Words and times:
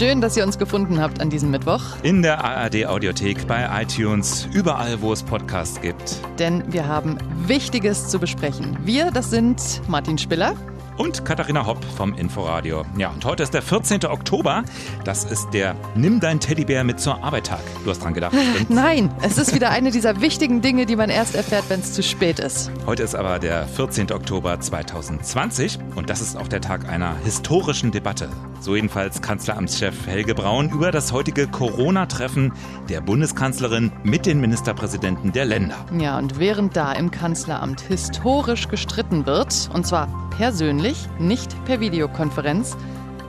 Schön, 0.00 0.22
dass 0.22 0.34
ihr 0.34 0.44
uns 0.44 0.56
gefunden 0.56 0.98
habt 0.98 1.20
an 1.20 1.28
diesem 1.28 1.50
Mittwoch. 1.50 1.82
In 2.02 2.22
der 2.22 2.42
ARD 2.42 2.86
Audiothek, 2.86 3.46
bei 3.46 3.68
iTunes, 3.82 4.48
überall, 4.50 5.02
wo 5.02 5.12
es 5.12 5.22
Podcasts 5.22 5.78
gibt. 5.78 6.16
Denn 6.38 6.64
wir 6.72 6.88
haben 6.88 7.18
Wichtiges 7.46 8.08
zu 8.08 8.18
besprechen. 8.18 8.78
Wir, 8.82 9.10
das 9.10 9.28
sind 9.28 9.82
Martin 9.88 10.16
Spiller 10.16 10.54
und 11.00 11.24
Katharina 11.24 11.64
Hopp 11.64 11.82
vom 11.96 12.12
Inforadio. 12.12 12.84
Ja, 12.98 13.08
und 13.08 13.24
heute 13.24 13.42
ist 13.42 13.54
der 13.54 13.62
14. 13.62 14.04
Oktober. 14.04 14.64
Das 15.02 15.24
ist 15.24 15.48
der 15.54 15.74
Nimm 15.94 16.20
dein 16.20 16.40
Teddybär 16.40 16.84
mit 16.84 17.00
zur 17.00 17.24
Arbeit 17.24 17.46
Tag. 17.46 17.62
Du 17.84 17.90
hast 17.90 18.04
dran 18.04 18.12
gedacht, 18.12 18.34
stimmt's? 18.34 18.68
Nein, 18.68 19.10
es 19.22 19.38
ist 19.38 19.54
wieder 19.54 19.70
eine 19.70 19.92
dieser 19.92 20.20
wichtigen 20.20 20.60
Dinge, 20.60 20.84
die 20.84 20.96
man 20.96 21.08
erst 21.08 21.34
erfährt, 21.34 21.64
wenn 21.68 21.80
es 21.80 21.94
zu 21.94 22.02
spät 22.02 22.38
ist. 22.38 22.70
Heute 22.84 23.02
ist 23.02 23.14
aber 23.14 23.38
der 23.38 23.66
14. 23.66 24.12
Oktober 24.12 24.60
2020 24.60 25.78
und 25.94 26.10
das 26.10 26.20
ist 26.20 26.36
auch 26.36 26.48
der 26.48 26.60
Tag 26.60 26.86
einer 26.86 27.16
historischen 27.24 27.92
Debatte. 27.92 28.28
So 28.60 28.76
jedenfalls 28.76 29.22
Kanzleramtschef 29.22 30.06
Helge 30.06 30.34
Braun 30.34 30.68
über 30.68 30.90
das 30.90 31.14
heutige 31.14 31.48
Corona-Treffen 31.48 32.52
der 32.90 33.00
Bundeskanzlerin 33.00 33.90
mit 34.02 34.26
den 34.26 34.38
Ministerpräsidenten 34.38 35.32
der 35.32 35.46
Länder. 35.46 35.76
Ja, 35.98 36.18
und 36.18 36.38
während 36.38 36.76
da 36.76 36.92
im 36.92 37.10
Kanzleramt 37.10 37.80
historisch 37.80 38.68
gestritten 38.68 39.24
wird, 39.24 39.70
und 39.72 39.86
zwar 39.86 40.29
persönlich, 40.40 40.96
nicht 41.18 41.54
per 41.66 41.80
Videokonferenz, 41.80 42.74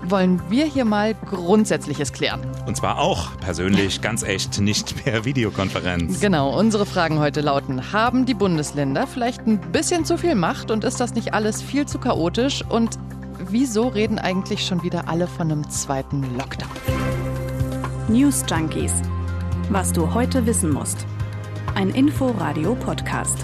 wollen 0.05 0.41
wir 0.47 0.63
hier 0.63 0.85
mal 0.85 1.13
Grundsätzliches 1.13 2.13
klären. 2.13 2.39
Und 2.65 2.77
zwar 2.77 2.99
auch 2.99 3.37
persönlich, 3.39 3.99
ganz 4.01 4.23
echt, 4.23 4.61
nicht 4.61 5.03
per 5.03 5.25
Videokonferenz. 5.25 6.21
Genau, 6.21 6.57
unsere 6.57 6.85
Fragen 6.85 7.19
heute 7.19 7.41
lauten, 7.41 7.91
haben 7.91 8.25
die 8.25 8.33
Bundesländer 8.33 9.07
vielleicht 9.07 9.45
ein 9.45 9.59
bisschen 9.59 10.05
zu 10.05 10.17
viel 10.17 10.35
Macht 10.35 10.71
und 10.71 10.85
ist 10.85 11.01
das 11.01 11.13
nicht 11.13 11.33
alles 11.33 11.61
viel 11.61 11.85
zu 11.85 11.99
chaotisch? 11.99 12.63
Und 12.69 12.97
wieso 13.49 13.89
reden 13.89 14.17
eigentlich 14.17 14.65
schon 14.65 14.81
wieder 14.81 15.09
alle 15.09 15.27
von 15.27 15.51
einem 15.51 15.69
zweiten 15.69 16.23
Lockdown? 16.37 16.69
News 18.07 18.45
Junkies. 18.49 18.93
Was 19.69 19.91
du 19.91 20.13
heute 20.13 20.45
wissen 20.45 20.71
musst. 20.71 21.05
Ein 21.75 21.89
Info-Radio-Podcast. 21.89 23.39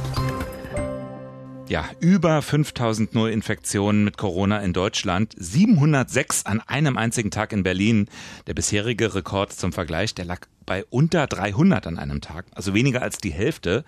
Ja, 1.70 1.84
über 2.00 2.42
5000 2.42 3.14
Neuinfektionen 3.14 4.06
mit 4.06 4.18
Corona 4.18 4.60
in 4.60 4.72
Deutschland, 4.72 5.34
706 5.36 6.46
an 6.46 6.62
einem 6.62 6.96
einzigen 6.98 7.30
Tag 7.30 7.52
in 7.52 7.64
Berlin. 7.64 8.08
Der 8.48 8.54
bisherige 8.54 9.14
Rekord 9.14 9.52
zum 9.52 9.74
Vergleich, 9.74 10.16
der 10.16 10.24
lag 10.24 10.40
bei 10.66 10.86
unter 10.90 11.28
300 11.28 11.86
an 11.88 12.00
einem 12.00 12.22
Tag, 12.22 12.46
also 12.56 12.74
weniger 12.74 13.02
als 13.02 13.18
die 13.18 13.34
Hälfte. 13.34 13.84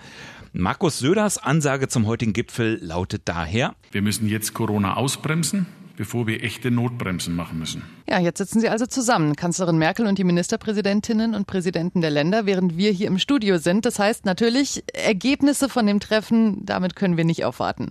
Markus 0.51 0.99
Söders 0.99 1.37
Ansage 1.37 1.87
zum 1.87 2.05
heutigen 2.05 2.33
Gipfel 2.33 2.79
lautet 2.81 3.21
daher, 3.25 3.75
wir 3.91 4.01
müssen 4.01 4.27
jetzt 4.27 4.53
Corona 4.53 4.95
ausbremsen 4.95 5.65
bevor 5.99 6.27
wir 6.27 6.45
echte 6.45 6.71
Notbremsen 6.71 7.35
machen 7.35 7.59
müssen. 7.59 7.83
Ja, 8.07 8.19
jetzt 8.19 8.37
sitzen 8.37 8.61
Sie 8.61 8.69
also 8.69 8.85
zusammen, 8.85 9.35
Kanzlerin 9.35 9.77
Merkel 9.77 10.07
und 10.07 10.17
die 10.17 10.23
Ministerpräsidentinnen 10.23 11.35
und 11.35 11.45
Präsidenten 11.45 11.99
der 11.99 12.09
Länder, 12.09 12.45
während 12.45 12.77
wir 12.77 12.91
hier 12.91 13.07
im 13.07 13.19
Studio 13.19 13.57
sind. 13.57 13.85
Das 13.85 13.99
heißt 13.99 14.23
natürlich, 14.23 14.81
Ergebnisse 14.93 15.67
von 15.67 15.85
dem 15.85 15.99
Treffen, 15.99 16.65
damit 16.65 16.95
können 16.95 17.17
wir 17.17 17.25
nicht 17.25 17.43
aufwarten. 17.43 17.89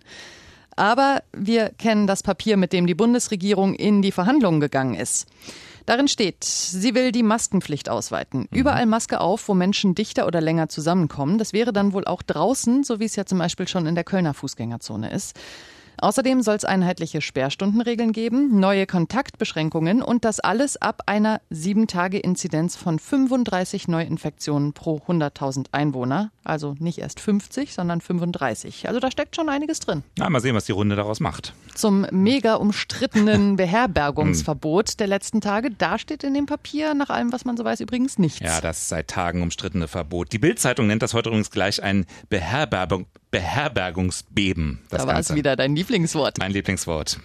Aber 0.74 1.22
wir 1.36 1.68
kennen 1.76 2.06
das 2.06 2.22
Papier, 2.22 2.56
mit 2.56 2.72
dem 2.72 2.86
die 2.86 2.94
Bundesregierung 2.94 3.74
in 3.74 4.00
die 4.00 4.12
Verhandlungen 4.12 4.60
gegangen 4.60 4.94
ist. 4.94 5.26
Darin 5.84 6.08
steht, 6.08 6.44
sie 6.44 6.94
will 6.94 7.12
die 7.12 7.22
Maskenpflicht 7.22 7.90
ausweiten. 7.90 8.48
Mhm. 8.50 8.58
Überall 8.58 8.86
Maske 8.86 9.20
auf, 9.20 9.48
wo 9.48 9.54
Menschen 9.54 9.94
dichter 9.94 10.26
oder 10.26 10.40
länger 10.40 10.70
zusammenkommen. 10.70 11.36
Das 11.36 11.52
wäre 11.52 11.74
dann 11.74 11.92
wohl 11.92 12.06
auch 12.06 12.22
draußen, 12.22 12.84
so 12.84 13.00
wie 13.00 13.04
es 13.04 13.16
ja 13.16 13.26
zum 13.26 13.36
Beispiel 13.36 13.68
schon 13.68 13.84
in 13.84 13.94
der 13.94 14.04
Kölner 14.04 14.32
Fußgängerzone 14.32 15.10
ist. 15.10 15.38
Außerdem 16.00 16.42
soll 16.42 16.54
es 16.54 16.64
einheitliche 16.64 17.20
Sperrstundenregeln 17.20 18.12
geben, 18.12 18.60
neue 18.60 18.86
Kontaktbeschränkungen 18.86 20.00
und 20.00 20.24
das 20.24 20.38
alles 20.38 20.76
ab 20.80 21.02
einer 21.06 21.40
7-Tage-Inzidenz 21.52 22.76
von 22.76 22.98
35 22.98 23.88
Neuinfektionen 23.88 24.72
pro 24.72 24.98
100.000 24.98 25.66
Einwohner. 25.72 26.30
Also 26.44 26.76
nicht 26.78 26.98
erst 26.98 27.20
50, 27.20 27.74
sondern 27.74 28.00
35. 28.00 28.86
Also 28.86 29.00
da 29.00 29.10
steckt 29.10 29.34
schon 29.34 29.48
einiges 29.48 29.80
drin. 29.80 30.04
Na, 30.16 30.30
mal 30.30 30.40
sehen, 30.40 30.54
was 30.54 30.66
die 30.66 30.72
Runde 30.72 30.94
daraus 30.94 31.20
macht. 31.20 31.52
Zum 31.74 32.06
mega 32.10 32.54
umstrittenen 32.54 33.56
Beherbergungsverbot 33.56 35.00
der 35.00 35.08
letzten 35.08 35.40
Tage, 35.40 35.70
da 35.70 35.98
steht 35.98 36.22
in 36.22 36.34
dem 36.34 36.46
Papier 36.46 36.94
nach 36.94 37.10
allem, 37.10 37.32
was 37.32 37.44
man 37.44 37.56
so 37.56 37.64
weiß, 37.64 37.80
übrigens 37.80 38.18
nichts. 38.18 38.40
Ja, 38.40 38.60
das 38.60 38.88
seit 38.88 39.08
Tagen 39.08 39.42
umstrittene 39.42 39.88
Verbot. 39.88 40.32
Die 40.32 40.38
Bild-Zeitung 40.38 40.86
nennt 40.86 41.02
das 41.02 41.12
heute 41.12 41.28
übrigens 41.28 41.50
gleich 41.50 41.82
ein 41.82 42.06
Beherbergung, 42.30 43.06
Beherbergungsbeben. 43.30 44.80
Das 44.90 45.02
da 45.02 45.08
war 45.08 45.18
es 45.18 45.34
wieder 45.34 45.56
dein 45.56 45.76
Lieblingswort. 45.76 46.38
Mein 46.38 46.52
Lieblingswort. 46.52 47.20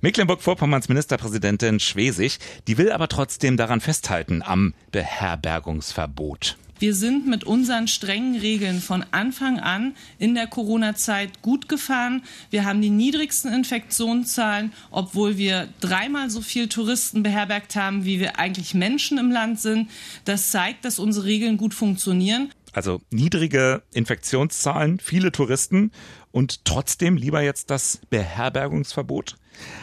Mecklenburg-Vorpommerns 0.00 0.88
Ministerpräsidentin 0.88 1.80
Schwesig, 1.80 2.38
die 2.68 2.78
will 2.78 2.92
aber 2.92 3.08
trotzdem 3.08 3.56
daran 3.56 3.80
festhalten, 3.80 4.42
am 4.42 4.74
Beherbergungsverbot. 4.92 6.56
Wir 6.78 6.94
sind 6.94 7.26
mit 7.26 7.42
unseren 7.42 7.88
strengen 7.88 8.38
Regeln 8.38 8.80
von 8.80 9.04
Anfang 9.10 9.58
an 9.58 9.96
in 10.20 10.36
der 10.36 10.46
Corona-Zeit 10.46 11.42
gut 11.42 11.68
gefahren. 11.68 12.22
Wir 12.50 12.64
haben 12.64 12.80
die 12.80 12.90
niedrigsten 12.90 13.52
Infektionszahlen, 13.52 14.72
obwohl 14.92 15.38
wir 15.38 15.68
dreimal 15.80 16.30
so 16.30 16.40
viel 16.40 16.68
Touristen 16.68 17.24
beherbergt 17.24 17.74
haben, 17.74 18.04
wie 18.04 18.20
wir 18.20 18.38
eigentlich 18.38 18.74
Menschen 18.74 19.18
im 19.18 19.32
Land 19.32 19.58
sind. 19.58 19.90
Das 20.24 20.52
zeigt, 20.52 20.84
dass 20.84 21.00
unsere 21.00 21.26
Regeln 21.26 21.56
gut 21.56 21.74
funktionieren. 21.74 22.52
Also 22.72 23.00
niedrige 23.10 23.82
Infektionszahlen, 23.92 25.00
viele 25.00 25.32
Touristen 25.32 25.92
und 26.30 26.64
trotzdem 26.64 27.16
lieber 27.16 27.42
jetzt 27.42 27.70
das 27.70 28.00
Beherbergungsverbot? 28.10 29.36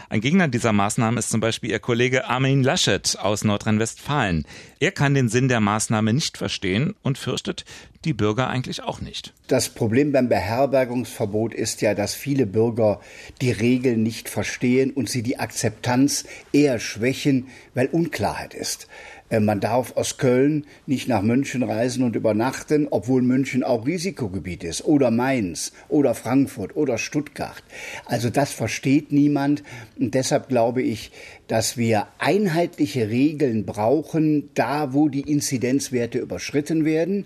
Ein 0.09 0.21
Gegner 0.21 0.47
dieser 0.47 0.71
Maßnahme 0.71 1.19
ist 1.19 1.29
zum 1.29 1.41
Beispiel 1.41 1.71
Ihr 1.71 1.79
Kollege 1.79 2.25
Armin 2.25 2.63
Laschet 2.63 3.17
aus 3.19 3.43
Nordrhein-Westfalen. 3.43 4.45
Er 4.79 4.91
kann 4.91 5.13
den 5.13 5.27
Sinn 5.27 5.49
der 5.49 5.59
Maßnahme 5.59 6.13
nicht 6.13 6.37
verstehen 6.37 6.95
und 7.01 7.17
fürchtet 7.17 7.65
die 8.05 8.13
Bürger 8.13 8.47
eigentlich 8.47 8.83
auch 8.83 9.01
nicht. 9.01 9.33
Das 9.47 9.69
Problem 9.69 10.11
beim 10.11 10.29
Beherbergungsverbot 10.29 11.53
ist 11.53 11.81
ja, 11.81 11.95
dass 11.95 12.13
viele 12.13 12.45
Bürger 12.45 13.01
die 13.41 13.51
Regeln 13.51 14.03
nicht 14.03 14.29
verstehen 14.29 14.91
und 14.91 15.09
sie 15.09 15.23
die 15.23 15.39
Akzeptanz 15.39 16.25
eher 16.53 16.79
schwächen, 16.79 17.47
weil 17.73 17.87
Unklarheit 17.87 18.53
ist. 18.53 18.87
Äh, 19.29 19.39
man 19.39 19.59
darf 19.59 19.95
aus 19.97 20.17
Köln 20.17 20.65
nicht 20.85 21.07
nach 21.07 21.21
München 21.21 21.63
reisen 21.63 22.03
und 22.03 22.15
übernachten, 22.15 22.87
obwohl 22.89 23.21
München 23.21 23.63
auch 23.63 23.85
Risikogebiet 23.85 24.63
ist. 24.63 24.85
Oder 24.85 25.11
Mainz 25.11 25.71
oder 25.89 26.13
Frankfurt 26.13 26.75
oder 26.75 26.97
Stuttgart. 26.97 27.63
Also 28.05 28.29
das 28.29 28.51
versteht 28.51 29.11
niemand. 29.11 29.63
Und 29.99 30.13
deshalb 30.13 30.49
glaube 30.49 30.81
ich, 30.81 31.11
dass 31.47 31.77
wir 31.77 32.07
einheitliche 32.19 33.09
Regeln 33.09 33.65
brauchen, 33.65 34.49
da 34.53 34.93
wo 34.93 35.09
die 35.09 35.21
Inzidenzwerte 35.21 36.19
überschritten 36.19 36.85
werden 36.85 37.25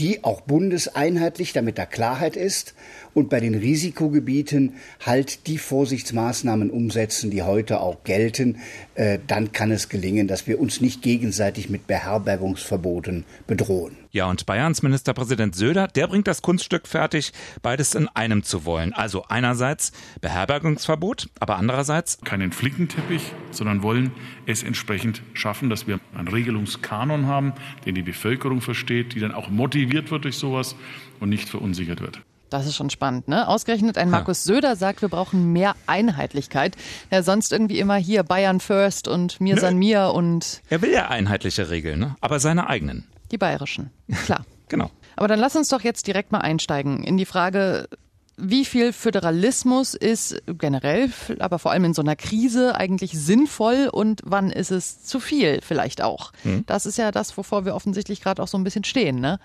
die 0.00 0.24
auch 0.24 0.40
bundeseinheitlich, 0.40 1.52
damit 1.52 1.76
da 1.76 1.84
Klarheit 1.84 2.34
ist, 2.34 2.74
und 3.14 3.28
bei 3.28 3.40
den 3.40 3.54
Risikogebieten 3.54 4.74
halt 5.04 5.46
die 5.46 5.58
Vorsichtsmaßnahmen 5.58 6.70
umsetzen, 6.70 7.30
die 7.30 7.42
heute 7.42 7.80
auch 7.80 8.04
gelten. 8.04 8.58
Äh, 8.94 9.18
dann 9.26 9.52
kann 9.52 9.70
es 9.70 9.88
gelingen, 9.88 10.28
dass 10.28 10.46
wir 10.46 10.60
uns 10.60 10.80
nicht 10.80 11.02
gegenseitig 11.02 11.70
mit 11.70 11.86
Beherbergungsverboten 11.86 13.24
bedrohen. 13.46 13.96
Ja, 14.12 14.28
und 14.28 14.44
Bayerns 14.44 14.82
Ministerpräsident 14.82 15.54
Söder, 15.54 15.86
der 15.86 16.08
bringt 16.08 16.26
das 16.26 16.42
Kunststück 16.42 16.88
fertig, 16.88 17.32
beides 17.62 17.94
in 17.94 18.08
einem 18.08 18.42
zu 18.42 18.64
wollen. 18.64 18.92
Also 18.92 19.24
einerseits 19.28 19.92
Beherbergungsverbot, 20.20 21.28
aber 21.38 21.56
andererseits 21.56 22.18
keinen 22.24 22.50
Flickenteppich, 22.50 23.22
sondern 23.52 23.84
wollen 23.84 24.10
es 24.46 24.64
entsprechend 24.64 25.22
schaffen, 25.32 25.70
dass 25.70 25.86
wir 25.86 26.00
einen 26.12 26.26
Regelungskanon 26.26 27.26
haben, 27.26 27.52
den 27.86 27.94
die 27.94 28.02
Bevölkerung 28.02 28.60
versteht, 28.60 29.14
die 29.14 29.20
dann 29.20 29.32
auch 29.32 29.48
motiviert 29.48 30.10
wird 30.10 30.24
durch 30.24 30.38
sowas 30.38 30.74
und 31.20 31.28
nicht 31.28 31.48
verunsichert 31.48 32.00
wird. 32.00 32.20
Das 32.50 32.66
ist 32.66 32.74
schon 32.74 32.90
spannend, 32.90 33.28
ne? 33.28 33.46
Ausgerechnet 33.46 33.96
ein 33.96 34.10
Markus 34.10 34.44
Söder 34.44 34.74
sagt, 34.74 35.02
wir 35.02 35.08
brauchen 35.08 35.52
mehr 35.52 35.74
Einheitlichkeit. 35.86 36.76
Er 37.08 37.22
sonst 37.22 37.52
irgendwie 37.52 37.78
immer 37.78 37.94
hier 37.94 38.24
Bayern 38.24 38.58
first 38.58 39.06
und 39.06 39.40
mir 39.40 39.56
san 39.58 39.76
mir 39.76 40.12
und. 40.12 40.60
Er 40.68 40.82
will 40.82 40.92
ja 40.92 41.08
einheitliche 41.08 41.70
Regeln, 41.70 42.00
ne? 42.00 42.16
Aber 42.20 42.40
seine 42.40 42.68
eigenen. 42.68 43.06
Die 43.30 43.38
bayerischen. 43.38 43.90
Klar. 44.24 44.44
genau. 44.68 44.90
Aber 45.16 45.28
dann 45.28 45.38
lass 45.38 45.54
uns 45.54 45.68
doch 45.68 45.82
jetzt 45.82 46.06
direkt 46.06 46.32
mal 46.32 46.38
einsteigen 46.38 47.04
in 47.04 47.16
die 47.16 47.26
Frage, 47.26 47.88
wie 48.40 48.64
viel 48.64 48.92
Föderalismus 48.92 49.94
ist 49.94 50.42
generell, 50.46 51.10
aber 51.38 51.58
vor 51.58 51.72
allem 51.72 51.84
in 51.84 51.94
so 51.94 52.02
einer 52.02 52.16
Krise 52.16 52.74
eigentlich 52.74 53.12
sinnvoll 53.12 53.88
und 53.92 54.22
wann 54.24 54.50
ist 54.50 54.70
es 54.70 55.02
zu 55.04 55.20
viel 55.20 55.60
vielleicht 55.62 56.02
auch? 56.02 56.32
Mhm. 56.44 56.64
Das 56.66 56.86
ist 56.86 56.98
ja 56.98 57.10
das, 57.10 57.36
wovor 57.36 57.64
wir 57.64 57.74
offensichtlich 57.74 58.20
gerade 58.20 58.42
auch 58.42 58.48
so 58.48 58.58
ein 58.58 58.64
bisschen 58.64 58.84
stehen. 58.84 59.20
Ne? 59.20 59.38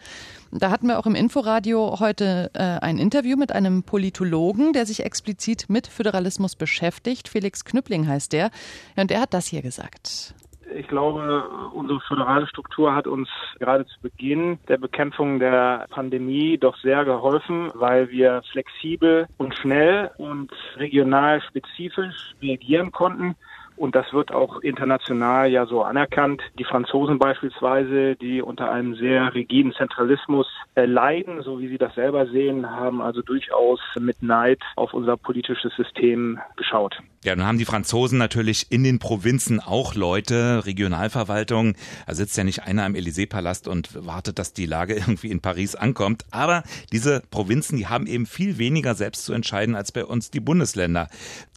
Da 0.51 0.71
hatten 0.71 0.87
wir 0.87 0.99
auch 0.99 1.05
im 1.05 1.15
Inforadio 1.15 1.99
heute 1.99 2.51
äh, 2.53 2.59
ein 2.59 2.97
Interview 2.97 3.37
mit 3.37 3.51
einem 3.51 3.83
Politologen, 3.83 4.73
der 4.73 4.85
sich 4.85 5.03
explizit 5.03 5.65
mit 5.69 5.87
Föderalismus 5.87 6.55
beschäftigt. 6.55 7.27
Felix 7.27 7.65
Knüppling 7.65 8.07
heißt 8.07 8.31
der. 8.33 8.51
Und 8.95 9.11
er 9.11 9.21
hat 9.21 9.33
das 9.33 9.47
hier 9.47 9.61
gesagt. 9.61 10.33
Ich 10.75 10.87
glaube, 10.87 11.69
unsere 11.73 12.01
föderale 12.01 12.47
Struktur 12.47 12.93
hat 12.93 13.07
uns 13.07 13.29
gerade 13.59 13.85
zu 13.85 14.01
Beginn 14.01 14.59
der 14.67 14.77
Bekämpfung 14.77 15.39
der 15.39 15.87
Pandemie 15.89 16.57
doch 16.57 16.77
sehr 16.77 17.05
geholfen, 17.05 17.71
weil 17.75 18.09
wir 18.09 18.41
flexibel 18.51 19.27
und 19.37 19.55
schnell 19.55 20.11
und 20.17 20.51
regional 20.75 21.41
spezifisch 21.41 22.35
reagieren 22.41 22.91
konnten 22.91 23.35
Und 23.77 23.95
das 23.95 24.13
wird 24.13 24.31
auch 24.31 24.61
international 24.61 25.49
ja 25.49 25.65
so 25.65 25.83
anerkannt. 25.83 26.41
Die 26.57 26.63
Franzosen 26.63 27.19
beispielsweise, 27.19 28.15
die 28.15 28.41
unter 28.41 28.71
einem 28.71 28.95
sehr 28.95 29.33
rigiden 29.33 29.73
Zentralismus 29.73 30.47
äh, 30.75 30.85
leiden, 30.85 31.41
so 31.41 31.59
wie 31.59 31.67
sie 31.67 31.77
das 31.77 31.93
selber 31.95 32.27
sehen, 32.27 32.69
haben 32.69 33.01
also 33.01 33.21
durchaus 33.21 33.79
mit 33.99 34.21
Neid 34.23 34.61
auf 34.75 34.93
unser 34.93 35.17
politisches 35.17 35.73
System 35.75 36.39
geschaut. 36.55 36.97
Ja, 37.25 37.35
nun 37.35 37.47
haben 37.47 37.57
die 37.57 37.65
Franzosen 37.65 38.19
natürlich 38.19 38.67
in 38.69 38.83
den 38.83 38.99
Provinzen 38.99 39.59
auch 39.59 39.95
Leute, 39.95 40.63
Regionalverwaltung. 40.67 41.75
Da 42.05 42.13
sitzt 42.13 42.37
ja 42.37 42.43
nicht 42.43 42.61
einer 42.61 42.85
im 42.85 42.93
Élysée-Palast 42.93 43.67
und 43.67 44.05
wartet, 44.05 44.37
dass 44.37 44.53
die 44.53 44.67
Lage 44.67 44.93
irgendwie 44.93 45.31
in 45.31 45.41
Paris 45.41 45.73
ankommt. 45.73 46.23
Aber 46.29 46.61
diese 46.91 47.23
Provinzen, 47.31 47.77
die 47.77 47.87
haben 47.87 48.05
eben 48.05 48.27
viel 48.27 48.59
weniger 48.59 48.93
selbst 48.93 49.25
zu 49.25 49.33
entscheiden 49.33 49.75
als 49.75 49.91
bei 49.91 50.05
uns 50.05 50.29
die 50.29 50.39
Bundesländer. 50.39 51.07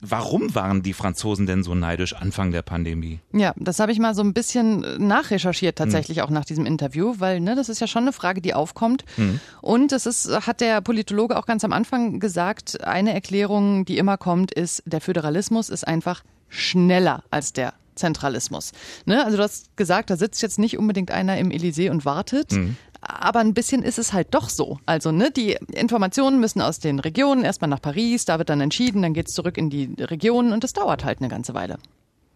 Warum 0.00 0.55
waren 0.55 0.82
die 0.82 0.94
Franzosen 0.94 1.44
denn 1.44 1.62
so 1.62 1.75
neidisch 1.75 2.07
Anfang 2.14 2.50
der 2.50 2.62
Pandemie? 2.62 3.20
Ja, 3.32 3.52
das 3.56 3.81
habe 3.81 3.93
ich 3.93 3.99
mal 3.99 4.14
so 4.14 4.22
ein 4.22 4.32
bisschen 4.32 4.81
nachrecherchiert 4.99 5.76
tatsächlich 5.76 6.19
hm. 6.19 6.25
auch 6.25 6.31
nach 6.31 6.44
diesem 6.44 6.66
Interview, 6.66 7.14
weil 7.19 7.40
ne, 7.40 7.55
das 7.55 7.69
ist 7.69 7.81
ja 7.81 7.87
schon 7.87 8.02
eine 8.02 8.12
Frage, 8.12 8.40
die 8.40 8.55
aufkommt. 8.55 9.05
Hm. 9.16 9.40
Und 9.60 9.93
es 9.93 10.06
ist, 10.06 10.46
hat 10.46 10.60
der 10.60 10.81
Politologe 10.81 11.37
auch 11.37 11.46
ganz 11.46 11.64
am 11.64 11.72
Anfang 11.72 12.20
gesagt, 12.20 12.84
eine 12.84 13.14
Erklärung, 13.14 13.84
die 13.84 13.99
immer 13.99 14.16
kommt, 14.16 14.52
ist, 14.52 14.82
der 14.87 15.00
Föderalismus 15.00 15.69
ist 15.69 15.87
einfach 15.87 16.22
schneller 16.49 17.22
als 17.31 17.52
der 17.52 17.75
Zentralismus. 17.99 18.72
Ne? 19.04 19.25
Also 19.25 19.37
du 19.37 19.43
hast 19.43 19.76
gesagt, 19.76 20.11
da 20.11 20.16
sitzt 20.16 20.40
jetzt 20.40 20.58
nicht 20.58 20.78
unbedingt 20.78 21.11
einer 21.11 21.37
im 21.37 21.50
Elysée 21.50 21.90
und 21.90 22.04
wartet, 22.04 22.52
mhm. 22.52 22.76
aber 23.00 23.40
ein 23.40 23.54
bisschen 23.54 23.82
ist 23.82 23.99
es 23.99 24.12
halt 24.12 24.28
doch 24.31 24.49
so. 24.49 24.78
Also 24.87 25.12
ne, 25.12 25.31
die 25.31 25.58
Informationen 25.75 26.40
müssen 26.40 26.62
aus 26.62 26.78
den 26.78 26.99
Regionen 27.00 27.44
erstmal 27.44 27.69
nach 27.69 27.82
Paris, 27.82 28.25
da 28.25 28.38
wird 28.38 28.49
dann 28.49 28.61
entschieden, 28.61 29.02
dann 29.02 29.12
geht 29.12 29.28
es 29.28 29.34
zurück 29.34 29.58
in 29.58 29.69
die 29.69 29.94
Regionen 29.99 30.52
und 30.52 30.64
das 30.64 30.72
dauert 30.72 31.04
halt 31.04 31.19
eine 31.19 31.28
ganze 31.28 31.54
Weile. 31.54 31.78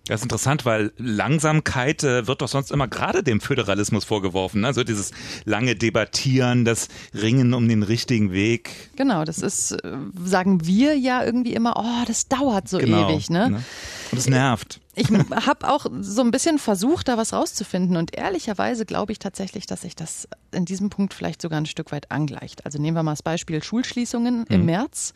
Das 0.06 0.20
ist 0.20 0.25
interessant, 0.25 0.64
weil 0.64 0.93
Langsamkeit 0.96 2.02
äh, 2.02 2.26
wird 2.26 2.43
doch 2.43 2.49
sonst 2.49 2.72
immer 2.72 2.88
gerade 2.88 3.22
dem 3.22 3.40
Föderalismus 3.40 4.04
vorgeworfen. 4.04 4.64
Also 4.64 4.82
dieses 4.82 5.12
lange 5.44 5.76
Debattieren, 5.76 6.64
das 6.64 6.88
Ringen 7.14 7.54
um 7.54 7.69
den 7.69 7.84
richtigen 7.84 8.32
Weg. 8.32 8.90
Genau, 8.96 9.25
das 9.25 9.38
ist, 9.38 9.70
äh, 9.70 9.96
sagen 10.25 10.66
wir 10.66 10.99
ja 10.99 11.25
irgendwie 11.25 11.54
immer, 11.54 11.76
oh, 11.76 12.04
das 12.06 12.26
dauert 12.26 12.69
so 12.69 12.78
genau, 12.78 13.08
ewig. 13.08 13.31
Ne? 13.31 13.50
ne? 13.50 13.64
Und 14.10 14.19
es 14.19 14.28
nervt. 14.28 14.81
Ich 14.96 15.08
habe 15.46 15.69
auch 15.69 15.87
so 16.00 16.22
ein 16.22 16.32
bisschen 16.32 16.58
versucht, 16.58 17.06
da 17.06 17.16
was 17.16 17.32
rauszufinden. 17.32 17.96
Und 17.96 18.16
ehrlicherweise 18.16 18.84
glaube 18.84 19.12
ich 19.12 19.20
tatsächlich, 19.20 19.66
dass 19.66 19.82
sich 19.82 19.94
das 19.94 20.28
in 20.50 20.64
diesem 20.64 20.90
Punkt 20.90 21.14
vielleicht 21.14 21.40
sogar 21.40 21.60
ein 21.60 21.66
Stück 21.66 21.93
weit 21.93 22.10
angleicht. 22.10 22.64
Also 22.64 22.81
nehmen 22.81 22.96
wir 22.96 23.04
mal 23.04 23.12
das 23.12 23.22
Beispiel 23.22 23.62
Schulschließungen 23.62 24.40
mhm. 24.40 24.46
im 24.49 24.64
März. 24.66 25.14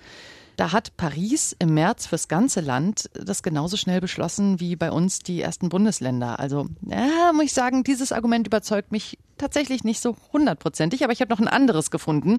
Da 0.57 0.73
hat 0.73 0.97
Paris 0.97 1.55
im 1.59 1.75
März 1.75 2.07
fürs 2.07 2.29
ganze 2.29 2.61
Land 2.61 3.11
das 3.13 3.43
genauso 3.43 3.77
schnell 3.77 4.01
beschlossen 4.01 4.59
wie 4.59 4.75
bei 4.75 4.91
uns 4.91 5.19
die 5.19 5.43
ersten 5.43 5.69
Bundesländer. 5.69 6.41
Also, 6.41 6.69
ja, 6.83 7.33
muss 7.35 7.45
ich 7.45 7.53
sagen, 7.53 7.85
dieses 7.85 8.11
Argument 8.11 8.47
überzeugt 8.47 8.91
mich 8.91 9.19
tatsächlich 9.37 9.85
nicht 9.85 10.01
so 10.01 10.17
hundertprozentig, 10.33 11.05
aber 11.05 11.13
ich 11.13 11.21
habe 11.21 11.31
noch 11.31 11.41
ein 11.41 11.49
anderes 11.49 11.91
gefunden. 11.91 12.39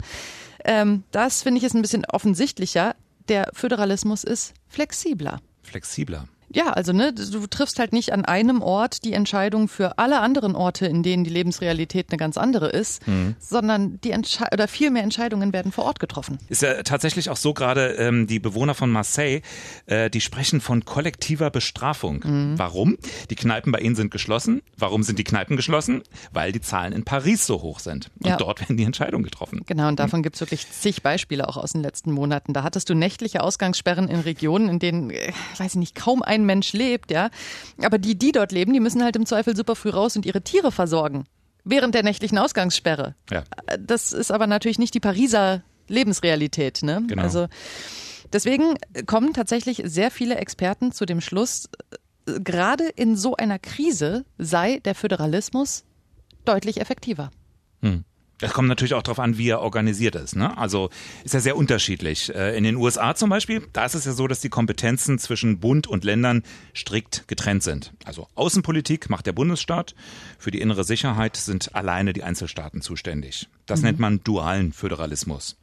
Ähm, 0.65 1.03
das 1.11 1.43
finde 1.43 1.59
ich 1.59 1.63
ist 1.63 1.75
ein 1.75 1.83
bisschen 1.83 2.05
offensichtlicher. 2.05 2.95
Der 3.29 3.49
Föderalismus 3.53 4.23
ist 4.23 4.53
flexibler. 4.67 5.39
Flexibler. 5.61 6.27
Ja, 6.53 6.69
also 6.69 6.93
ne, 6.93 7.13
du 7.13 7.45
triffst 7.47 7.79
halt 7.79 7.93
nicht 7.93 8.13
an 8.13 8.25
einem 8.25 8.61
Ort 8.61 9.03
die 9.03 9.13
Entscheidung 9.13 9.67
für 9.67 9.97
alle 9.97 10.19
anderen 10.19 10.55
Orte, 10.55 10.85
in 10.85 11.03
denen 11.03 11.23
die 11.23 11.29
Lebensrealität 11.29 12.07
eine 12.09 12.17
ganz 12.17 12.37
andere 12.37 12.69
ist, 12.69 13.05
mhm. 13.07 13.35
sondern 13.39 13.99
die 14.01 14.11
Entsche 14.11 14.45
oder 14.51 14.67
viel 14.67 14.91
mehr 14.91 15.03
Entscheidungen 15.03 15.51
werden 15.51 15.71
vor 15.71 15.85
Ort 15.85 15.99
getroffen. 15.99 16.39
Ist 16.47 16.61
ja 16.61 16.83
tatsächlich 16.83 17.29
auch 17.29 17.37
so 17.37 17.53
gerade 17.53 17.93
ähm, 17.93 18.27
die 18.27 18.39
Bewohner 18.39 18.75
von 18.75 18.89
Marseille, 18.89 19.41
äh, 19.87 20.09
die 20.09 20.21
sprechen 20.21 20.61
von 20.61 20.85
kollektiver 20.85 21.49
Bestrafung. 21.49 22.21
Mhm. 22.23 22.53
Warum? 22.57 22.97
Die 23.29 23.35
Kneipen 23.35 23.71
bei 23.71 23.79
ihnen 23.79 23.95
sind 23.95 24.11
geschlossen. 24.11 24.61
Warum 24.77 25.03
sind 25.03 25.19
die 25.19 25.23
Kneipen 25.23 25.57
geschlossen? 25.57 26.03
Weil 26.31 26.51
die 26.51 26.61
Zahlen 26.61 26.93
in 26.93 27.03
Paris 27.03 27.45
so 27.45 27.61
hoch 27.61 27.79
sind. 27.79 28.09
Und 28.19 28.29
ja. 28.29 28.37
dort 28.37 28.61
werden 28.61 28.77
die 28.77 28.83
Entscheidungen 28.83 29.23
getroffen. 29.23 29.63
Genau, 29.65 29.89
und 29.89 29.99
davon 29.99 30.19
mhm. 30.19 30.23
gibt 30.23 30.35
es 30.35 30.41
wirklich 30.41 30.69
zig 30.71 31.03
Beispiele 31.03 31.47
auch 31.47 31.57
aus 31.57 31.73
den 31.73 31.81
letzten 31.81 32.11
Monaten. 32.11 32.53
Da 32.53 32.63
hattest 32.63 32.89
du 32.89 32.93
nächtliche 32.93 33.41
Ausgangssperren 33.41 34.07
in 34.07 34.21
Regionen, 34.21 34.69
in 34.69 34.79
denen, 34.79 35.09
äh, 35.09 35.33
weiß 35.57 35.73
ich 35.73 35.79
nicht, 35.79 35.95
kaum 35.95 36.21
ein 36.21 36.36
Mensch 36.45 36.73
lebt, 36.73 37.11
ja. 37.11 37.29
Aber 37.83 37.97
die, 37.97 38.17
die 38.17 38.31
dort 38.31 38.51
leben, 38.51 38.73
die 38.73 38.79
müssen 38.79 39.03
halt 39.03 39.15
im 39.15 39.25
Zweifel 39.25 39.55
super 39.55 39.75
früh 39.75 39.89
raus 39.89 40.15
und 40.15 40.25
ihre 40.25 40.41
Tiere 40.41 40.71
versorgen. 40.71 41.25
Während 41.63 41.95
der 41.95 42.03
nächtlichen 42.03 42.37
Ausgangssperre. 42.37 43.15
Ja. 43.29 43.43
Das 43.79 44.13
ist 44.13 44.31
aber 44.31 44.47
natürlich 44.47 44.79
nicht 44.79 44.93
die 44.93 44.99
Pariser 44.99 45.63
Lebensrealität, 45.87 46.81
ne? 46.83 47.03
Genau. 47.07 47.21
Also, 47.21 47.47
deswegen 48.31 48.75
kommen 49.05 49.33
tatsächlich 49.33 49.81
sehr 49.85 50.11
viele 50.11 50.35
Experten 50.35 50.91
zu 50.91 51.05
dem 51.05 51.21
Schluss, 51.21 51.69
gerade 52.25 52.85
in 52.95 53.15
so 53.15 53.35
einer 53.35 53.59
Krise 53.59 54.25
sei 54.37 54.79
der 54.79 54.95
Föderalismus 54.95 55.85
deutlich 56.45 56.79
effektiver. 56.79 57.31
Hm. 57.81 58.03
Das 58.39 58.53
kommt 58.53 58.67
natürlich 58.67 58.93
auch 58.93 59.01
darauf 59.01 59.19
an, 59.19 59.37
wie 59.37 59.49
er 59.49 59.61
organisiert 59.61 60.15
ist. 60.15 60.35
Ne? 60.35 60.55
Also 60.57 60.89
ist 61.23 61.33
ja 61.33 61.39
sehr 61.39 61.57
unterschiedlich. 61.57 62.33
Äh, 62.33 62.55
in 62.57 62.63
den 62.63 62.75
USA 62.75 63.15
zum 63.15 63.29
Beispiel, 63.29 63.67
da 63.73 63.85
ist 63.85 63.95
es 63.95 64.05
ja 64.05 64.11
so, 64.11 64.27
dass 64.27 64.41
die 64.41 64.49
Kompetenzen 64.49 65.17
zwischen 65.17 65.59
Bund 65.59 65.87
und 65.87 66.03
Ländern 66.03 66.43
strikt 66.75 67.27
getrennt 67.27 67.63
sind. 67.63 67.93
Also 68.05 68.27
Außenpolitik 68.35 69.09
macht 69.09 69.25
der 69.25 69.33
Bundesstaat, 69.33 69.95
für 70.37 70.51
die 70.51 70.61
innere 70.61 70.83
Sicherheit 70.83 71.35
sind 71.35 71.73
alleine 71.75 72.13
die 72.13 72.23
Einzelstaaten 72.23 72.81
zuständig. 72.81 73.49
Das 73.67 73.81
mhm. 73.81 73.85
nennt 73.85 73.99
man 73.99 74.23
dualen 74.23 74.73
Föderalismus. 74.73 75.57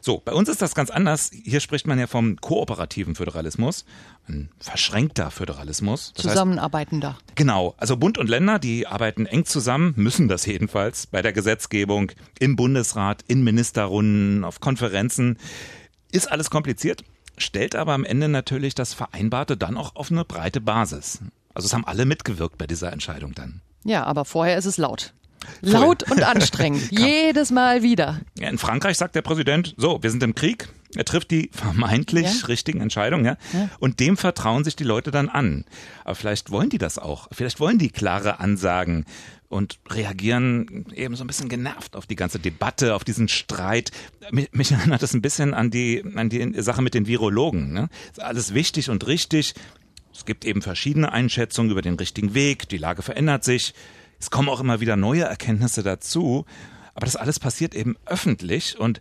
So, 0.00 0.22
bei 0.24 0.32
uns 0.32 0.48
ist 0.48 0.62
das 0.62 0.74
ganz 0.74 0.90
anders. 0.90 1.30
Hier 1.32 1.60
spricht 1.60 1.86
man 1.86 1.98
ja 1.98 2.06
vom 2.06 2.36
kooperativen 2.36 3.14
Föderalismus, 3.14 3.84
ein 4.28 4.48
verschränkter 4.58 5.30
Föderalismus. 5.30 6.12
Das 6.14 6.24
Zusammenarbeitender. 6.24 7.14
Heißt, 7.14 7.36
genau, 7.36 7.74
also 7.78 7.96
Bund 7.96 8.16
und 8.16 8.28
Länder, 8.28 8.58
die 8.58 8.86
arbeiten 8.86 9.26
eng 9.26 9.44
zusammen, 9.44 9.94
müssen 9.96 10.28
das 10.28 10.46
jedenfalls 10.46 11.06
bei 11.06 11.20
der 11.20 11.32
Gesetzgebung, 11.32 12.12
im 12.38 12.56
Bundesrat, 12.56 13.24
in 13.26 13.42
Ministerrunden, 13.42 14.44
auf 14.44 14.60
Konferenzen. 14.60 15.36
Ist 16.12 16.30
alles 16.30 16.48
kompliziert, 16.48 17.04
stellt 17.36 17.74
aber 17.74 17.92
am 17.92 18.04
Ende 18.04 18.28
natürlich 18.28 18.74
das 18.74 18.94
Vereinbarte 18.94 19.56
dann 19.56 19.76
auch 19.76 19.96
auf 19.96 20.10
eine 20.10 20.24
breite 20.24 20.60
Basis. 20.60 21.20
Also 21.54 21.66
es 21.66 21.74
haben 21.74 21.84
alle 21.84 22.06
mitgewirkt 22.06 22.56
bei 22.56 22.66
dieser 22.66 22.92
Entscheidung 22.92 23.34
dann. 23.34 23.62
Ja, 23.84 24.04
aber 24.04 24.24
vorher 24.24 24.58
ist 24.58 24.66
es 24.66 24.76
laut. 24.76 25.12
Laut 25.60 26.10
und 26.10 26.22
anstrengend. 26.22 26.82
Jedes 26.90 27.50
Mal 27.50 27.82
wieder. 27.82 28.20
In 28.38 28.58
Frankreich 28.58 28.96
sagt 28.96 29.14
der 29.14 29.22
Präsident, 29.22 29.74
so, 29.76 30.02
wir 30.02 30.10
sind 30.10 30.22
im 30.22 30.34
Krieg. 30.34 30.68
Er 30.94 31.04
trifft 31.04 31.30
die 31.30 31.50
vermeintlich 31.52 32.40
ja. 32.40 32.46
richtigen 32.46 32.80
Entscheidungen, 32.80 33.24
ja? 33.24 33.36
ja? 33.52 33.68
Und 33.78 34.00
dem 34.00 34.16
vertrauen 34.16 34.64
sich 34.64 34.74
die 34.74 34.84
Leute 34.84 35.10
dann 35.10 35.28
an. 35.28 35.64
Aber 36.04 36.14
vielleicht 36.14 36.50
wollen 36.50 36.70
die 36.70 36.78
das 36.78 36.98
auch. 36.98 37.28
Vielleicht 37.30 37.60
wollen 37.60 37.78
die 37.78 37.90
klare 37.90 38.40
Ansagen 38.40 39.04
und 39.48 39.78
reagieren 39.90 40.86
eben 40.94 41.14
so 41.14 41.24
ein 41.24 41.26
bisschen 41.26 41.48
genervt 41.48 41.94
auf 41.94 42.06
die 42.06 42.16
ganze 42.16 42.38
Debatte, 42.38 42.94
auf 42.94 43.04
diesen 43.04 43.28
Streit. 43.28 43.90
Mich, 44.30 44.50
mich 44.52 44.72
erinnert 44.72 45.02
das 45.02 45.14
ein 45.14 45.22
bisschen 45.22 45.52
an 45.52 45.70
die, 45.70 46.02
an 46.14 46.30
die 46.30 46.52
Sache 46.62 46.82
mit 46.82 46.94
den 46.94 47.06
Virologen. 47.06 47.72
Ne? 47.72 47.88
Ist 48.10 48.22
alles 48.22 48.54
wichtig 48.54 48.88
und 48.88 49.06
richtig. 49.06 49.54
Es 50.14 50.24
gibt 50.24 50.44
eben 50.44 50.62
verschiedene 50.62 51.12
Einschätzungen 51.12 51.70
über 51.70 51.82
den 51.82 51.94
richtigen 51.94 52.34
Weg. 52.34 52.68
Die 52.68 52.78
Lage 52.78 53.02
verändert 53.02 53.44
sich. 53.44 53.74
Es 54.20 54.30
kommen 54.30 54.48
auch 54.48 54.60
immer 54.60 54.80
wieder 54.80 54.96
neue 54.96 55.24
Erkenntnisse 55.24 55.82
dazu, 55.82 56.44
aber 56.94 57.06
das 57.06 57.16
alles 57.16 57.38
passiert 57.38 57.74
eben 57.74 57.96
öffentlich 58.06 58.78
und 58.78 59.00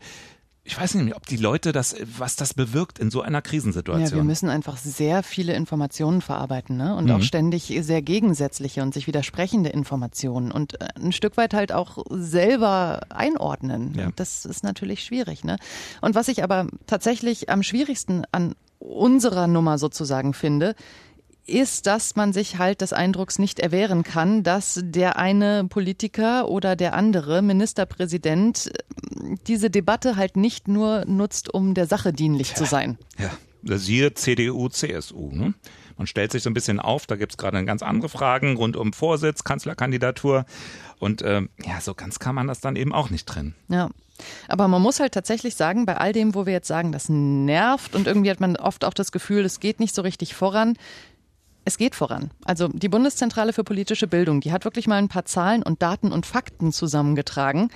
ich 0.67 0.77
weiß 0.77 0.95
nicht, 0.95 1.15
ob 1.15 1.25
die 1.25 1.37
Leute 1.37 1.71
das, 1.71 1.95
was 2.17 2.35
das 2.35 2.53
bewirkt 2.53 2.99
in 2.99 3.09
so 3.09 3.21
einer 3.21 3.41
Krisensituation. 3.41 4.09
Ja, 4.09 4.15
wir 4.17 4.23
müssen 4.23 4.49
einfach 4.49 4.75
sehr 4.75 5.23
viele 5.23 5.53
Informationen 5.53 6.21
verarbeiten, 6.21 6.75
ne? 6.75 6.93
Und 6.93 7.05
mhm. 7.05 7.11
auch 7.11 7.21
ständig 7.21 7.73
sehr 7.81 8.01
gegensätzliche 8.01 8.81
und 8.81 8.93
sich 8.93 9.07
widersprechende 9.07 9.69
Informationen 9.69 10.51
und 10.51 10.81
äh, 10.81 10.87
ein 10.97 11.13
Stück 11.13 11.37
weit 11.37 11.53
halt 11.53 11.71
auch 11.71 12.03
selber 12.09 12.99
einordnen. 13.07 13.95
Ja. 13.97 14.09
Das 14.17 14.43
ist 14.43 14.65
natürlich 14.65 15.05
schwierig, 15.05 15.45
ne? 15.45 15.55
Und 16.01 16.15
was 16.15 16.27
ich 16.27 16.43
aber 16.43 16.67
tatsächlich 16.85 17.49
am 17.49 17.63
schwierigsten 17.63 18.23
an 18.33 18.53
unserer 18.79 19.47
Nummer 19.47 19.77
sozusagen 19.77 20.33
finde, 20.33 20.75
ist, 21.47 21.87
dass 21.87 22.15
man 22.15 22.33
sich 22.33 22.57
halt 22.57 22.81
des 22.81 22.93
Eindrucks 22.93 23.39
nicht 23.39 23.59
erwehren 23.59 24.03
kann, 24.03 24.43
dass 24.43 24.79
der 24.83 25.17
eine 25.17 25.65
Politiker 25.65 26.49
oder 26.49 26.75
der 26.75 26.93
andere 26.93 27.41
Ministerpräsident 27.41 28.67
äh, 28.67 29.35
diese 29.47 29.69
Debatte 29.69 30.15
halt 30.15 30.37
nicht 30.37 30.67
nur 30.67 31.05
nutzt, 31.05 31.53
um 31.53 31.73
der 31.73 31.87
Sache 31.87 32.13
dienlich 32.13 32.49
ja, 32.49 32.55
zu 32.55 32.65
sein. 32.65 32.97
Ja, 33.17 33.31
siehe 33.77 34.13
CDU, 34.13 34.69
CSU. 34.69 35.31
Ne? 35.31 35.53
Man 35.97 36.07
stellt 36.07 36.31
sich 36.31 36.43
so 36.43 36.49
ein 36.49 36.53
bisschen 36.53 36.79
auf, 36.79 37.07
da 37.07 37.15
gibt 37.15 37.33
es 37.33 37.37
gerade 37.37 37.63
ganz 37.65 37.81
andere 37.81 38.09
Fragen 38.09 38.55
rund 38.55 38.75
um 38.75 38.93
Vorsitz, 38.93 39.43
Kanzlerkandidatur. 39.43 40.45
Und 40.99 41.21
äh, 41.21 41.41
ja, 41.65 41.81
so 41.81 41.93
ganz 41.93 42.19
kann 42.19 42.35
man 42.35 42.47
das 42.47 42.59
dann 42.59 42.75
eben 42.75 42.93
auch 42.93 43.09
nicht 43.09 43.27
trennen. 43.27 43.55
Ja. 43.67 43.89
Aber 44.47 44.67
man 44.67 44.81
muss 44.81 44.99
halt 44.99 45.13
tatsächlich 45.13 45.55
sagen, 45.55 45.85
bei 45.85 45.97
all 45.97 46.11
dem, 46.11 46.33
wo 46.33 46.47
wir 46.47 46.53
jetzt 46.53 46.67
sagen, 46.67 46.91
das 46.91 47.07
nervt 47.07 47.93
und 47.95 48.07
irgendwie 48.07 48.31
hat 48.31 48.39
man 48.39 48.55
oft 48.55 48.83
auch 48.83 48.95
das 48.95 49.11
Gefühl, 49.11 49.45
es 49.45 49.59
geht 49.59 49.79
nicht 49.79 49.93
so 49.93 50.01
richtig 50.01 50.33
voran, 50.33 50.75
es 51.67 51.77
geht 51.77 51.95
voran. 51.95 52.31
Also 52.45 52.69
die 52.69 52.87
Bundeszentrale 52.87 53.51
für 53.51 53.65
politische 53.65 54.07
Bildung, 54.07 54.39
die 54.39 54.53
hat 54.53 54.63
wirklich 54.63 54.87
mal 54.87 54.95
ein 54.95 55.09
paar 55.09 55.25
Zahlen 55.25 55.63
und 55.63 55.81
Daten 55.81 56.13
und 56.13 56.25
Fakten 56.25 56.71
zusammengetragen. 56.71 57.69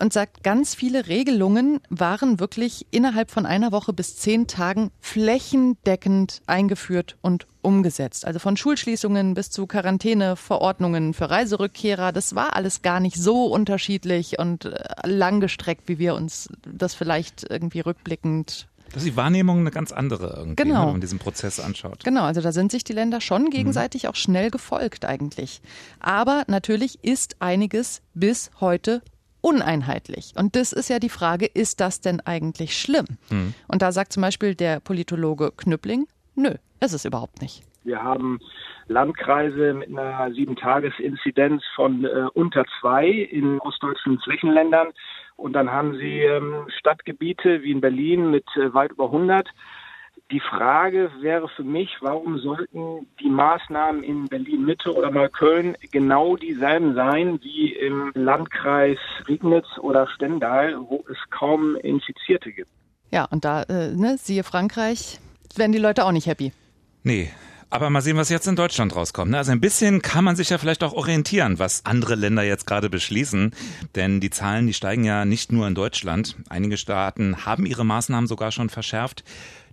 und 0.00 0.12
sagt, 0.12 0.42
ganz 0.42 0.74
viele 0.74 1.06
Regelungen 1.06 1.78
waren 1.90 2.40
wirklich 2.40 2.86
innerhalb 2.90 3.30
von 3.30 3.46
einer 3.46 3.70
Woche 3.70 3.92
bis 3.92 4.16
zehn 4.16 4.48
Tagen 4.48 4.90
flächendeckend 5.00 6.40
eingeführt 6.46 7.18
und 7.20 7.46
umgesetzt. 7.60 8.24
Also 8.26 8.38
von 8.40 8.56
Schulschließungen 8.56 9.34
bis 9.34 9.50
zu 9.50 9.66
Quarantäneverordnungen 9.66 11.14
für 11.14 11.30
Reiserückkehrer. 11.30 12.10
Das 12.10 12.34
war 12.34 12.56
alles 12.56 12.82
gar 12.82 12.98
nicht 12.98 13.16
so 13.16 13.46
unterschiedlich 13.46 14.38
und 14.38 14.64
äh, 14.64 14.82
langgestreckt, 15.04 15.88
wie 15.88 15.98
wir 15.98 16.14
uns 16.14 16.48
das 16.66 16.94
vielleicht 16.94 17.48
irgendwie 17.48 17.80
rückblickend 17.80 18.66
das 18.92 19.02
ist 19.02 19.12
die 19.12 19.16
Wahrnehmung 19.16 19.60
eine 19.60 19.70
ganz 19.70 19.92
andere 19.92 20.34
irgendwie, 20.36 20.56
genau. 20.56 20.80
Ne, 20.80 20.86
wenn 20.86 20.92
man 20.92 21.00
diesen 21.00 21.18
Prozess 21.18 21.60
anschaut. 21.60 22.04
Genau, 22.04 22.24
also 22.24 22.40
da 22.40 22.52
sind 22.52 22.70
sich 22.70 22.84
die 22.84 22.92
Länder 22.92 23.20
schon 23.20 23.50
gegenseitig 23.50 24.04
mhm. 24.04 24.10
auch 24.10 24.14
schnell 24.14 24.50
gefolgt 24.50 25.04
eigentlich. 25.04 25.60
Aber 26.00 26.44
natürlich 26.46 27.02
ist 27.02 27.36
einiges 27.40 28.02
bis 28.14 28.50
heute 28.60 29.02
uneinheitlich. 29.40 30.32
Und 30.36 30.56
das 30.56 30.72
ist 30.72 30.88
ja 30.88 30.98
die 30.98 31.08
Frage, 31.08 31.46
ist 31.46 31.80
das 31.80 32.00
denn 32.00 32.20
eigentlich 32.20 32.78
schlimm? 32.78 33.06
Mhm. 33.30 33.54
Und 33.68 33.82
da 33.82 33.92
sagt 33.92 34.12
zum 34.12 34.22
Beispiel 34.22 34.54
der 34.54 34.80
Politologe 34.80 35.52
Knüppling, 35.56 36.06
nö, 36.34 36.54
ist 36.80 36.92
es 36.92 37.04
überhaupt 37.04 37.42
nicht. 37.42 37.62
Wir 37.84 38.02
haben 38.02 38.38
Landkreise 38.86 39.74
mit 39.74 39.88
einer 39.88 40.32
Sieben-Tages-Inzidenz 40.32 41.62
von 41.74 42.04
äh, 42.04 42.26
unter 42.34 42.64
zwei 42.80 43.06
in 43.08 43.58
ostdeutschen 43.60 44.20
Flächenländern. 44.20 44.88
Und 45.36 45.54
dann 45.54 45.70
haben 45.70 45.96
sie 45.96 46.20
ähm, 46.20 46.66
Stadtgebiete 46.78 47.62
wie 47.62 47.72
in 47.72 47.80
Berlin 47.80 48.30
mit 48.30 48.46
äh, 48.56 48.72
weit 48.74 48.92
über 48.92 49.06
100. 49.06 49.48
Die 50.30 50.40
Frage 50.40 51.10
wäre 51.20 51.48
für 51.48 51.62
mich, 51.62 51.90
warum 52.00 52.38
sollten 52.38 53.06
die 53.20 53.28
Maßnahmen 53.28 54.02
in 54.02 54.28
Berlin 54.28 54.64
Mitte 54.64 54.94
oder 54.94 55.10
Neukölln 55.10 55.76
genau 55.90 56.36
dieselben 56.36 56.94
sein 56.94 57.38
wie 57.42 57.72
im 57.74 58.12
Landkreis 58.14 58.98
Riegnitz 59.28 59.66
oder 59.78 60.08
Stendal, 60.08 60.78
wo 60.88 61.04
es 61.10 61.18
kaum 61.30 61.76
Infizierte 61.76 62.50
gibt? 62.52 62.70
Ja, 63.10 63.26
und 63.30 63.44
da, 63.44 63.62
äh, 63.64 63.94
ne, 63.94 64.16
siehe 64.16 64.42
Frankreich, 64.42 65.20
werden 65.54 65.72
die 65.72 65.78
Leute 65.78 66.04
auch 66.06 66.12
nicht 66.12 66.26
happy. 66.26 66.52
Nee, 67.02 67.30
aber 67.72 67.88
mal 67.88 68.02
sehen, 68.02 68.18
was 68.18 68.28
jetzt 68.28 68.46
in 68.46 68.54
Deutschland 68.54 68.94
rauskommt. 68.94 69.30
Ne? 69.30 69.38
Also 69.38 69.50
ein 69.50 69.60
bisschen 69.60 70.02
kann 70.02 70.24
man 70.24 70.36
sich 70.36 70.50
ja 70.50 70.58
vielleicht 70.58 70.84
auch 70.84 70.92
orientieren, 70.92 71.58
was 71.58 71.86
andere 71.86 72.16
Länder 72.16 72.42
jetzt 72.42 72.66
gerade 72.66 72.90
beschließen. 72.90 73.52
Denn 73.94 74.20
die 74.20 74.28
Zahlen, 74.28 74.66
die 74.66 74.74
steigen 74.74 75.04
ja 75.04 75.24
nicht 75.24 75.52
nur 75.52 75.66
in 75.66 75.74
Deutschland. 75.74 76.36
Einige 76.50 76.76
Staaten 76.76 77.46
haben 77.46 77.64
ihre 77.64 77.86
Maßnahmen 77.86 78.28
sogar 78.28 78.52
schon 78.52 78.68
verschärft. 78.68 79.24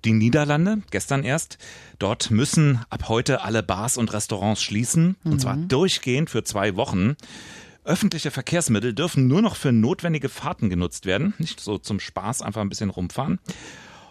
Die 0.06 0.14
Niederlande, 0.14 0.78
gestern 0.92 1.24
erst. 1.24 1.58
Dort 2.00 2.32
müssen 2.32 2.80
ab 2.90 3.10
heute 3.10 3.42
alle 3.42 3.64
Bars 3.64 3.98
und 3.98 4.14
Restaurants 4.14 4.64
schließen. 4.64 5.18
Mhm. 5.24 5.32
Und 5.34 5.42
zwar 5.42 5.58
mhm. 5.58 5.68
durchgehend 5.68 6.30
für 6.30 6.46
zwei 6.46 6.78
Wochen. 6.78 7.18
Öffentliche 7.84 8.32
Verkehrsmittel 8.32 8.94
dürfen 8.94 9.28
nur 9.28 9.42
noch 9.42 9.58
für 9.58 9.74
notwendige 9.74 10.30
Fahrten 10.30 10.70
genutzt 10.70 11.06
werden. 11.06 11.34
Nicht 11.38 11.60
so 11.60 11.78
zum 11.78 12.00
Spaß 12.00 12.44
einfach 12.44 12.62
ein 12.62 12.70
bisschen 12.70 12.92
rumfahren. 12.92 13.40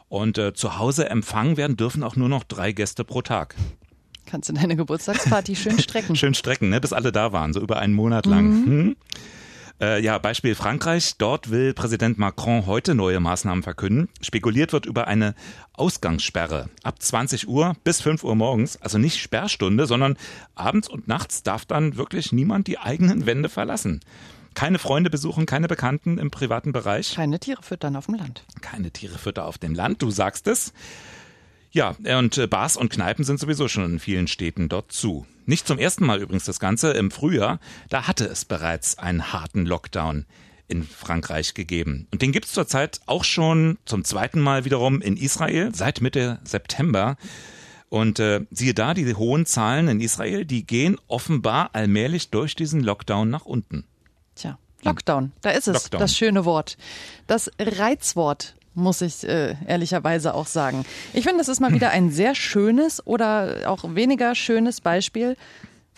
Und 0.08 0.38
äh, 0.38 0.54
zu 0.54 0.78
Hause 0.78 1.10
empfangen 1.10 1.56
werden 1.56 1.76
dürfen 1.76 2.02
auch 2.02 2.16
nur 2.16 2.28
noch 2.28 2.44
drei 2.44 2.72
Gäste 2.72 3.04
pro 3.04 3.22
Tag. 3.22 3.54
Kannst 4.26 4.48
du 4.48 4.52
deine 4.52 4.76
Geburtstagsparty 4.76 5.56
schön 5.56 5.78
strecken. 5.78 6.16
schön 6.16 6.34
strecken, 6.34 6.68
ne? 6.68 6.80
bis 6.80 6.92
alle 6.92 7.12
da 7.12 7.32
waren, 7.32 7.52
so 7.52 7.60
über 7.60 7.78
einen 7.78 7.94
Monat 7.94 8.26
lang. 8.26 8.44
Mhm. 8.46 8.66
Hm? 8.66 8.96
Äh, 9.80 10.02
ja, 10.02 10.18
Beispiel 10.18 10.54
Frankreich. 10.54 11.14
Dort 11.18 11.50
will 11.50 11.72
Präsident 11.72 12.18
Macron 12.18 12.66
heute 12.66 12.94
neue 12.94 13.20
Maßnahmen 13.20 13.62
verkünden. 13.62 14.08
Spekuliert 14.20 14.72
wird 14.72 14.86
über 14.86 15.06
eine 15.06 15.34
Ausgangssperre 15.72 16.68
ab 16.82 17.00
20 17.00 17.48
Uhr 17.48 17.74
bis 17.84 18.00
5 18.00 18.24
Uhr 18.24 18.34
morgens. 18.34 18.76
Also 18.82 18.98
nicht 18.98 19.18
Sperrstunde, 19.18 19.86
sondern 19.86 20.16
abends 20.56 20.88
und 20.88 21.06
nachts 21.06 21.42
darf 21.42 21.64
dann 21.64 21.96
wirklich 21.96 22.32
niemand 22.32 22.66
die 22.66 22.78
eigenen 22.78 23.26
Wände 23.26 23.48
verlassen. 23.48 24.00
Keine 24.58 24.80
Freunde 24.80 25.08
besuchen, 25.08 25.46
keine 25.46 25.68
Bekannten 25.68 26.18
im 26.18 26.32
privaten 26.32 26.72
Bereich. 26.72 27.14
Keine 27.14 27.38
Tiere 27.38 27.62
füttern 27.62 27.94
auf 27.94 28.06
dem 28.06 28.16
Land. 28.16 28.42
Keine 28.60 28.90
Tiere 28.90 29.16
füttern 29.16 29.44
auf 29.44 29.56
dem 29.56 29.72
Land, 29.72 30.02
du 30.02 30.10
sagst 30.10 30.48
es. 30.48 30.72
Ja, 31.70 31.94
und 32.18 32.36
äh, 32.38 32.48
Bars 32.48 32.76
und 32.76 32.90
Kneipen 32.90 33.24
sind 33.24 33.38
sowieso 33.38 33.68
schon 33.68 33.84
in 33.84 33.98
vielen 34.00 34.26
Städten 34.26 34.68
dort 34.68 34.90
zu. 34.90 35.28
Nicht 35.46 35.68
zum 35.68 35.78
ersten 35.78 36.04
Mal 36.04 36.20
übrigens 36.20 36.44
das 36.44 36.58
Ganze. 36.58 36.90
Im 36.90 37.12
Frühjahr, 37.12 37.60
da 37.88 38.08
hatte 38.08 38.24
es 38.24 38.44
bereits 38.44 38.98
einen 38.98 39.32
harten 39.32 39.64
Lockdown 39.64 40.26
in 40.66 40.82
Frankreich 40.82 41.54
gegeben. 41.54 42.08
Und 42.10 42.22
den 42.22 42.32
gibt 42.32 42.46
es 42.46 42.52
zurzeit 42.52 43.00
auch 43.06 43.22
schon 43.22 43.78
zum 43.84 44.02
zweiten 44.02 44.40
Mal 44.40 44.64
wiederum 44.64 45.00
in 45.00 45.16
Israel 45.16 45.72
seit 45.72 46.00
Mitte 46.00 46.40
September. 46.42 47.16
Und 47.90 48.18
äh, 48.18 48.44
siehe 48.50 48.74
da, 48.74 48.92
die 48.94 49.14
hohen 49.14 49.46
Zahlen 49.46 49.86
in 49.86 50.00
Israel, 50.00 50.44
die 50.44 50.66
gehen 50.66 50.98
offenbar 51.06 51.76
allmählich 51.76 52.30
durch 52.30 52.56
diesen 52.56 52.80
Lockdown 52.80 53.30
nach 53.30 53.44
unten. 53.44 53.84
Lockdown, 54.82 55.32
da 55.40 55.50
ist 55.50 55.68
es, 55.68 55.74
Lockdown. 55.74 56.00
das 56.00 56.16
schöne 56.16 56.44
Wort. 56.44 56.76
Das 57.26 57.50
Reizwort 57.58 58.54
muss 58.74 59.00
ich 59.00 59.26
äh, 59.28 59.56
ehrlicherweise 59.66 60.34
auch 60.34 60.46
sagen. 60.46 60.84
Ich 61.12 61.24
finde, 61.24 61.38
das 61.38 61.48
ist 61.48 61.60
mal 61.60 61.72
wieder 61.72 61.90
ein 61.90 62.10
sehr 62.12 62.34
schönes 62.34 63.04
oder 63.06 63.62
auch 63.66 63.94
weniger 63.94 64.34
schönes 64.34 64.80
Beispiel 64.80 65.36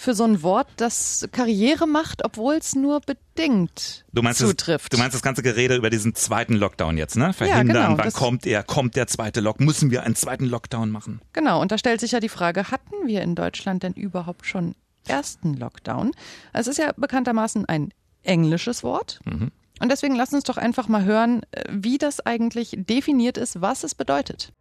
für 0.00 0.14
so 0.14 0.24
ein 0.24 0.42
Wort, 0.42 0.66
das 0.76 1.28
Karriere 1.30 1.86
macht, 1.86 2.24
obwohl 2.24 2.54
es 2.54 2.74
nur 2.74 3.00
bedingt 3.00 4.06
du 4.14 4.22
meinst 4.22 4.40
zutrifft. 4.40 4.90
Das, 4.90 4.96
du 4.96 4.98
meinst 4.98 5.14
das 5.14 5.20
ganze 5.20 5.42
Gerede 5.42 5.76
über 5.76 5.90
diesen 5.90 6.14
zweiten 6.14 6.54
Lockdown 6.54 6.96
jetzt, 6.96 7.16
ne? 7.18 7.34
Verhindern, 7.34 7.76
ja, 7.76 7.88
genau, 7.88 8.02
wann 8.02 8.12
kommt 8.14 8.46
er, 8.46 8.62
kommt 8.62 8.96
der 8.96 9.08
zweite 9.08 9.40
Lock, 9.40 9.60
müssen 9.60 9.90
wir 9.90 10.02
einen 10.04 10.16
zweiten 10.16 10.46
Lockdown 10.46 10.90
machen? 10.90 11.20
Genau, 11.34 11.60
und 11.60 11.70
da 11.70 11.76
stellt 11.76 12.00
sich 12.00 12.12
ja 12.12 12.20
die 12.20 12.30
Frage, 12.30 12.70
hatten 12.70 13.06
wir 13.06 13.20
in 13.20 13.34
Deutschland 13.34 13.82
denn 13.82 13.92
überhaupt 13.92 14.46
schon 14.46 14.74
ersten 15.06 15.52
Lockdown? 15.52 16.12
Es 16.54 16.66
ist 16.66 16.78
ja 16.78 16.92
bekanntermaßen 16.96 17.66
ein 17.66 17.92
englisches 18.22 18.82
Wort. 18.82 19.20
Mhm. 19.24 19.50
Und 19.80 19.90
deswegen 19.90 20.14
lass 20.14 20.32
uns 20.32 20.44
doch 20.44 20.58
einfach 20.58 20.88
mal 20.88 21.04
hören, 21.04 21.42
äh, 21.52 21.64
wie 21.70 21.98
das 21.98 22.24
eigentlich 22.24 22.76
definiert 22.76 23.38
ist, 23.38 23.60
was 23.60 23.82
es 23.82 23.94
bedeutet. 23.94 24.52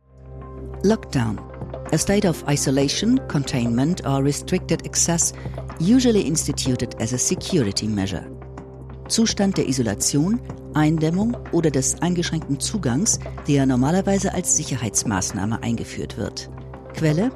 Lockdown. 0.84 1.40
A 1.92 1.98
state 1.98 2.28
of 2.28 2.44
isolation, 2.48 3.20
containment 3.28 4.06
or 4.06 4.24
restricted 4.24 4.86
access, 4.86 5.34
usually 5.80 6.22
instituted 6.22 6.96
as 7.02 7.14
a 7.14 7.18
security 7.18 7.88
measure. 7.88 8.26
Zustand 9.10 9.58
der 9.58 9.68
Isolation, 9.68 10.40
Eindämmung 10.74 11.36
oder 11.52 11.72
des 11.72 12.02
eingeschränkten 12.02 12.60
Zugangs, 12.60 13.20
der 13.48 13.66
normalerweise 13.66 14.34
als 14.34 14.56
Sicherheitsmaßnahme 14.56 15.62
eingeführt 15.64 16.18
wird. 16.18 16.50
Quelle 16.94 17.32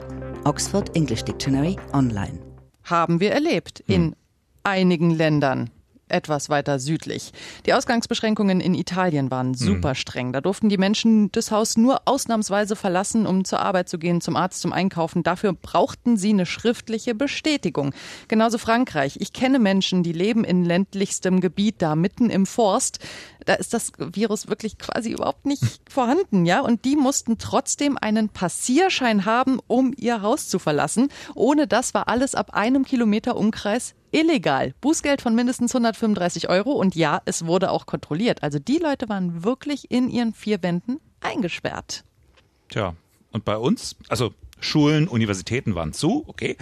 Oxford 0.46 0.96
English 0.96 1.24
Dictionary 1.24 1.78
Online. 1.94 2.40
Haben 2.84 3.20
wir 3.20 3.32
erlebt 3.32 3.84
in 3.88 4.04
hm. 4.04 4.16
einigen 4.64 5.10
Ländern 5.10 5.70
etwas 6.10 6.50
weiter 6.50 6.80
südlich. 6.80 7.32
Die 7.66 7.74
Ausgangsbeschränkungen 7.74 8.62
in 8.62 8.74
Italien 8.74 9.32
waren 9.32 9.50
mhm. 9.50 9.56
super 9.56 9.96
streng. 9.96 10.34
Da 10.34 10.42
durften 10.42 10.70
die 10.70 10.78
Menschen 10.78 11.32
das 11.32 11.52
Haus 11.52 11.78
nur 11.78 12.02
ausnahmsweise 12.06 12.76
verlassen, 12.76 13.26
um 13.26 13.46
zur 13.46 13.60
Arbeit 13.60 13.90
zu 13.90 13.98
gehen, 13.98 14.22
zum 14.22 14.36
Arzt, 14.36 14.62
zum 14.62 14.74
Einkaufen. 14.74 15.24
Dafür 15.24 15.54
brauchten 15.54 16.18
sie 16.18 16.30
eine 16.30 16.46
schriftliche 16.46 17.16
Bestätigung. 17.16 17.94
Genauso 18.28 18.58
Frankreich. 18.58 19.18
Ich 19.20 19.34
kenne 19.34 19.60
Menschen, 19.60 20.04
die 20.04 20.14
leben 20.14 20.44
in 20.44 20.66
ländlichstem 20.66 21.42
Gebiet, 21.42 21.76
da 21.80 21.96
mitten 21.96 22.30
im 22.30 22.46
Forst. 22.46 23.00
Da 23.46 23.54
ist 23.56 23.74
das 23.74 23.92
Virus 23.98 24.48
wirklich 24.48 24.78
quasi 24.78 25.12
überhaupt 25.12 25.46
nicht 25.46 25.64
vorhanden, 25.90 26.46
ja. 26.46 26.62
Und 26.62 26.86
die 26.86 26.96
mussten 26.96 27.38
trotzdem 27.38 27.98
einen 28.00 28.30
Passierschein 28.30 29.26
haben, 29.26 29.60
um 29.68 29.94
ihr 29.98 30.22
Haus 30.22 30.48
zu 30.48 30.60
verlassen. 30.60 31.10
Ohne 31.36 31.68
das 31.68 31.94
war 31.94 32.08
alles 32.08 32.36
ab 32.36 32.54
einem 32.54 32.86
Kilometer 32.86 33.36
Umkreis 33.36 33.96
illegal. 34.12 34.74
Bußgeld 34.82 35.22
von 35.22 35.36
mindestens 35.36 35.74
135 35.74 36.50
Euro 36.50 36.72
und 36.72 36.96
ja, 36.96 37.22
es 37.26 37.46
wurde 37.46 37.72
auch 37.72 37.86
kontrolliert. 37.86 38.44
Also 38.44 38.60
die 38.60 38.78
Leute 38.78 39.10
waren 39.10 39.44
wirklich 39.44 39.92
in 39.92 40.10
ihren 40.10 40.34
vier 40.34 40.62
Wänden 40.62 41.00
eingesperrt. 41.20 42.04
Tja, 42.70 42.96
und 43.32 43.46
bei 43.46 43.58
uns, 43.58 43.96
also 44.10 44.34
Schulen, 44.60 45.08
Universitäten 45.08 45.76
waren 45.76 45.94
zu, 45.94 46.24
okay. 46.28 46.58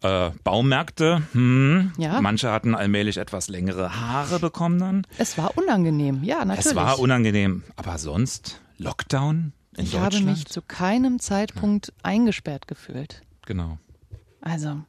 Äh, 0.00 0.30
Baumärkte, 0.44 1.22
hm, 1.32 1.92
ja. 1.98 2.20
manche 2.20 2.52
hatten 2.52 2.76
allmählich 2.76 3.16
etwas 3.16 3.48
längere 3.48 4.00
Haare 4.00 4.38
bekommen 4.38 4.78
dann. 4.78 5.06
Es 5.18 5.36
war 5.36 5.58
unangenehm, 5.58 6.22
ja, 6.22 6.44
natürlich. 6.44 6.66
Es 6.66 6.76
war 6.76 7.00
unangenehm, 7.00 7.64
aber 7.74 7.98
sonst 7.98 8.60
Lockdown 8.76 9.52
in 9.76 9.84
ich 9.84 9.90
Deutschland? 9.90 10.14
Ich 10.14 10.20
habe 10.20 10.30
mich 10.30 10.46
zu 10.46 10.62
keinem 10.62 11.18
Zeitpunkt 11.18 11.88
ja. 11.88 11.94
eingesperrt 12.04 12.68
gefühlt. 12.68 13.22
Genau. 13.44 13.78
Also, 14.40 14.82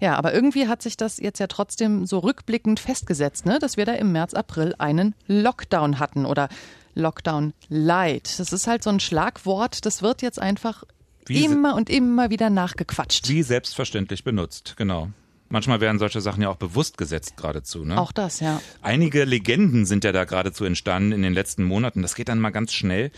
ja, 0.00 0.16
aber 0.16 0.32
irgendwie 0.32 0.68
hat 0.68 0.82
sich 0.82 0.96
das 0.96 1.18
jetzt 1.18 1.40
ja 1.40 1.46
trotzdem 1.46 2.06
so 2.06 2.18
rückblickend 2.20 2.80
festgesetzt, 2.80 3.46
ne? 3.46 3.58
dass 3.58 3.76
wir 3.76 3.84
da 3.84 3.92
im 3.92 4.12
März, 4.12 4.34
April 4.34 4.74
einen 4.78 5.14
Lockdown 5.26 5.98
hatten 5.98 6.24
oder 6.24 6.48
Lockdown 6.94 7.52
Light. 7.68 8.38
Das 8.38 8.52
ist 8.52 8.66
halt 8.66 8.82
so 8.82 8.90
ein 8.90 9.00
Schlagwort, 9.00 9.84
das 9.86 10.02
wird 10.02 10.22
jetzt 10.22 10.40
einfach 10.40 10.84
Wie 11.28 11.44
immer 11.44 11.74
und 11.74 11.90
immer 11.90 12.30
wieder 12.30 12.50
nachgequatscht. 12.50 13.28
Wie 13.28 13.42
selbstverständlich 13.42 14.24
benutzt, 14.24 14.74
genau. 14.76 15.10
Manchmal 15.50 15.80
werden 15.80 15.98
solche 15.98 16.20
Sachen 16.20 16.42
ja 16.42 16.50
auch 16.50 16.56
bewusst 16.56 16.98
gesetzt 16.98 17.36
geradezu. 17.36 17.84
Ne? 17.84 17.98
Auch 17.98 18.12
das, 18.12 18.40
ja. 18.40 18.60
Einige 18.82 19.24
Legenden 19.24 19.86
sind 19.86 20.04
ja 20.04 20.12
da 20.12 20.24
geradezu 20.24 20.64
entstanden 20.64 21.12
in 21.12 21.22
den 21.22 21.32
letzten 21.32 21.64
Monaten. 21.64 22.02
Das 22.02 22.14
geht 22.14 22.28
dann 22.28 22.38
mal 22.38 22.50
ganz 22.50 22.72
schnell. 22.72 23.10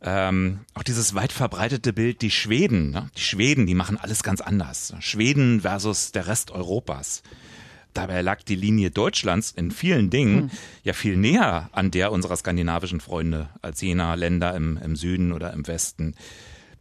Ähm, 0.00 0.60
auch 0.74 0.82
dieses 0.82 1.14
weit 1.14 1.32
verbreitete 1.32 1.92
Bild, 1.92 2.20
die 2.22 2.30
Schweden, 2.30 2.90
ne? 2.90 3.10
die 3.16 3.22
Schweden, 3.22 3.66
die 3.66 3.74
machen 3.74 3.96
alles 3.96 4.22
ganz 4.22 4.40
anders. 4.40 4.94
Schweden 5.00 5.62
versus 5.62 6.12
der 6.12 6.26
Rest 6.26 6.50
Europas. 6.50 7.22
Dabei 7.94 8.20
lag 8.22 8.42
die 8.42 8.56
Linie 8.56 8.90
Deutschlands 8.90 9.52
in 9.52 9.70
vielen 9.70 10.10
Dingen 10.10 10.42
hm. 10.42 10.50
ja 10.82 10.92
viel 10.92 11.16
näher 11.16 11.70
an 11.72 11.90
der 11.90 12.12
unserer 12.12 12.36
skandinavischen 12.36 13.00
Freunde 13.00 13.48
als 13.62 13.80
jener 13.80 14.16
Länder 14.16 14.54
im, 14.54 14.76
im 14.76 14.94
Süden 14.94 15.32
oder 15.32 15.52
im 15.52 15.66
Westen. 15.66 16.14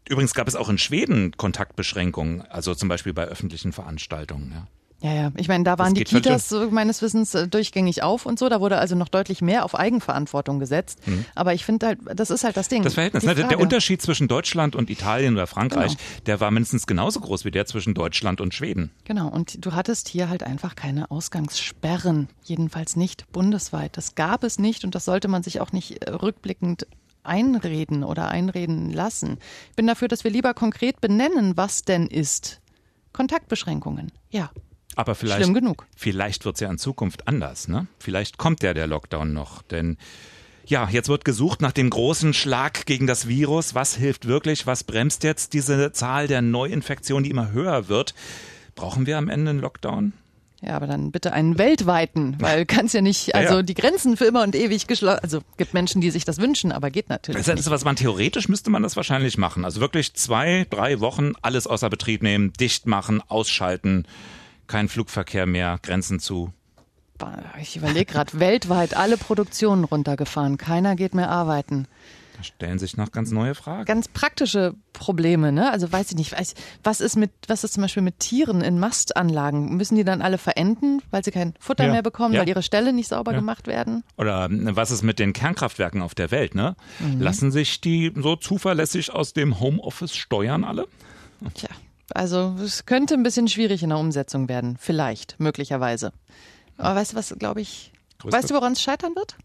Übrigens 0.07 0.33
gab 0.33 0.47
es 0.47 0.55
auch 0.55 0.69
in 0.69 0.77
Schweden 0.77 1.35
Kontaktbeschränkungen, 1.37 2.41
also 2.43 2.75
zum 2.75 2.89
Beispiel 2.89 3.13
bei 3.13 3.23
öffentlichen 3.25 3.71
Veranstaltungen. 3.71 4.51
Ja. 4.53 4.67
Ja, 5.03 5.13
ja. 5.13 5.31
Ich 5.35 5.49
meine, 5.49 5.65
da 5.65 5.77
waren 5.77 5.93
die 5.93 6.05
Kitas 6.05 6.47
so 6.47 6.71
meines 6.71 7.01
Wissens 7.01 7.35
äh, 7.35 7.45
durchgängig 7.45 8.03
auf 8.03 8.25
und 8.25 8.39
so. 8.39 8.47
Da 8.47 8.61
wurde 8.61 8.77
also 8.77 8.95
noch 8.95 9.09
deutlich 9.09 9.41
mehr 9.41 9.65
auf 9.65 9.75
Eigenverantwortung 9.75 10.59
gesetzt. 10.59 11.05
Mhm. 11.05 11.25
Aber 11.35 11.53
ich 11.53 11.65
finde 11.65 11.87
halt, 11.87 11.99
das 12.15 12.29
ist 12.29 12.45
halt 12.45 12.55
das 12.55 12.69
Ding. 12.69 12.83
Das 12.83 12.93
Verhältnis. 12.93 13.23
Ne? 13.23 13.35
Der 13.35 13.59
Unterschied 13.59 14.01
zwischen 14.01 14.29
Deutschland 14.29 14.77
und 14.77 14.89
Italien 14.89 15.33
oder 15.33 15.45
Frankreich, 15.45 15.97
genau. 15.97 16.23
der 16.25 16.39
war 16.39 16.51
mindestens 16.51 16.87
genauso 16.87 17.19
groß 17.19 17.43
wie 17.43 17.51
der 17.51 17.65
zwischen 17.65 17.93
Deutschland 17.93 18.39
und 18.39 18.53
Schweden. 18.53 18.91
Genau. 19.03 19.27
Und 19.27 19.65
du 19.65 19.73
hattest 19.73 20.07
hier 20.07 20.29
halt 20.29 20.43
einfach 20.43 20.75
keine 20.75 21.11
Ausgangssperren. 21.11 22.29
Jedenfalls 22.45 22.95
nicht 22.95 23.29
bundesweit. 23.33 23.97
Das 23.97 24.15
gab 24.15 24.45
es 24.45 24.57
nicht 24.57 24.85
und 24.85 24.95
das 24.95 25.03
sollte 25.03 25.27
man 25.27 25.43
sich 25.43 25.59
auch 25.59 25.73
nicht 25.73 26.01
äh, 26.07 26.11
rückblickend 26.11 26.87
einreden 27.23 28.03
oder 28.03 28.29
einreden 28.29 28.91
lassen. 28.91 29.37
Ich 29.69 29.75
bin 29.75 29.87
dafür, 29.87 30.07
dass 30.07 30.23
wir 30.23 30.31
lieber 30.31 30.53
konkret 30.53 31.01
benennen, 31.01 31.57
was 31.57 31.83
denn 31.83 32.07
ist. 32.07 32.61
Kontaktbeschränkungen. 33.13 34.11
Ja. 34.29 34.51
Aber 34.95 35.15
vielleicht, 35.15 35.41
Schlimm 35.41 35.53
genug. 35.53 35.87
vielleicht 35.95 36.45
wird 36.45 36.55
es 36.55 36.61
ja 36.61 36.69
in 36.69 36.77
Zukunft 36.77 37.27
anders. 37.27 37.67
Ne? 37.67 37.87
Vielleicht 37.99 38.37
kommt 38.37 38.61
ja 38.61 38.73
der 38.73 38.87
Lockdown 38.87 39.33
noch. 39.33 39.63
Denn 39.63 39.97
ja, 40.65 40.87
jetzt 40.89 41.09
wird 41.09 41.25
gesucht 41.25 41.61
nach 41.61 41.71
dem 41.71 41.89
großen 41.89 42.33
Schlag 42.33 42.85
gegen 42.85 43.07
das 43.07 43.27
Virus. 43.27 43.75
Was 43.75 43.95
hilft 43.95 44.27
wirklich? 44.27 44.67
Was 44.67 44.83
bremst 44.83 45.23
jetzt 45.23 45.53
diese 45.53 45.91
Zahl 45.91 46.27
der 46.27 46.41
Neuinfektionen, 46.41 47.23
die 47.23 47.31
immer 47.31 47.51
höher 47.51 47.89
wird? 47.89 48.13
Brauchen 48.75 49.05
wir 49.05 49.17
am 49.17 49.29
Ende 49.29 49.51
einen 49.51 49.59
Lockdown? 49.59 50.13
Ja, 50.65 50.75
aber 50.75 50.87
dann 50.87 51.11
bitte 51.11 51.33
einen 51.33 51.57
weltweiten, 51.57 52.37
weil 52.39 52.65
kannst 52.67 52.93
ja 52.93 53.01
nicht, 53.01 53.35
also 53.35 53.49
ja, 53.49 53.55
ja. 53.57 53.63
die 53.63 53.73
Grenzen 53.73 54.15
für 54.15 54.25
immer 54.25 54.43
und 54.43 54.55
ewig 54.55 54.87
geschlossen. 54.87 55.19
Also 55.21 55.41
gibt 55.57 55.73
Menschen, 55.73 55.99
die 55.99 56.09
sich 56.09 56.23
das 56.23 56.37
wünschen, 56.39 56.71
aber 56.71 56.89
geht 56.89 57.09
natürlich 57.09 57.45
das 57.45 57.47
ist, 57.47 57.55
nicht. 57.55 57.69
Was 57.69 57.83
man 57.83 57.95
theoretisch 57.95 58.47
müsste 58.47 58.69
man 58.69 58.81
das 58.81 58.95
wahrscheinlich 58.95 59.37
machen. 59.37 59.65
Also 59.65 59.81
wirklich 59.81 60.13
zwei, 60.13 60.65
drei 60.69 60.99
Wochen 61.01 61.33
alles 61.41 61.67
außer 61.67 61.89
Betrieb 61.89 62.23
nehmen, 62.23 62.53
dicht 62.53 62.87
machen, 62.87 63.21
ausschalten 63.27 64.05
kein 64.67 64.87
Flugverkehr 64.87 65.45
mehr, 65.45 65.79
Grenzen 65.81 66.19
zu. 66.19 66.53
Ich 67.61 67.75
überlege 67.75 68.05
gerade, 68.05 68.31
weltweit 68.39 68.95
alle 68.95 69.17
Produktionen 69.17 69.83
runtergefahren, 69.83 70.57
keiner 70.57 70.95
geht 70.95 71.13
mehr 71.13 71.29
arbeiten. 71.29 71.87
Da 72.43 72.47
stellen 72.47 72.77
sich 72.77 72.97
noch 72.97 73.11
ganz 73.13 73.31
neue 73.31 73.55
Fragen. 73.55 73.85
Ganz 73.85 74.09
praktische 74.09 74.75
Probleme, 74.91 75.53
ne? 75.53 75.71
Also 75.71 75.89
weiß 75.89 76.11
ich 76.11 76.17
nicht, 76.17 76.37
weiß, 76.37 76.55
was 76.83 76.99
ist 76.99 77.15
mit, 77.15 77.31
was 77.47 77.63
ist 77.63 77.73
zum 77.73 77.83
Beispiel 77.83 78.03
mit 78.03 78.19
Tieren 78.19 78.59
in 78.59 78.79
Mastanlagen? 78.79 79.77
Müssen 79.77 79.95
die 79.95 80.03
dann 80.03 80.21
alle 80.21 80.37
verenden, 80.37 81.01
weil 81.09 81.23
sie 81.23 81.31
kein 81.31 81.53
Futter 81.59 81.85
ja. 81.85 81.91
mehr 81.93 82.01
bekommen, 82.01 82.33
ja. 82.33 82.41
weil 82.41 82.49
ihre 82.49 82.61
Ställe 82.61 82.91
nicht 82.91 83.07
sauber 83.07 83.31
ja. 83.31 83.39
gemacht 83.39 83.67
werden? 83.67 84.03
Oder 84.17 84.49
ne, 84.49 84.75
was 84.75 84.91
ist 84.91 85.03
mit 85.03 85.19
den 85.19 85.31
Kernkraftwerken 85.31 86.01
auf 86.01 86.15
der 86.15 86.31
Welt, 86.31 86.53
ne? 86.53 86.75
Mhm. 86.99 87.21
Lassen 87.21 87.49
sich 87.49 87.79
die 87.79 88.11
so 88.13 88.35
zuverlässig 88.35 89.13
aus 89.13 89.31
dem 89.31 89.61
Homeoffice 89.61 90.13
steuern 90.13 90.65
alle? 90.65 90.87
Tja, 91.53 91.69
also 92.13 92.57
es 92.61 92.85
könnte 92.85 93.13
ein 93.13 93.23
bisschen 93.23 93.47
schwierig 93.47 93.83
in 93.83 93.89
der 93.89 93.99
Umsetzung 93.99 94.49
werden. 94.49 94.75
Vielleicht, 94.77 95.39
möglicherweise. 95.39 96.11
Aber 96.77 96.99
weißt 96.99 97.13
du, 97.13 97.15
was, 97.15 97.33
glaube 97.39 97.61
ich, 97.61 97.93
Größte. 98.19 98.37
weißt 98.37 98.49
du, 98.49 98.55
woran 98.55 98.73
es 98.73 98.81
scheitern 98.81 99.15
wird? 99.15 99.37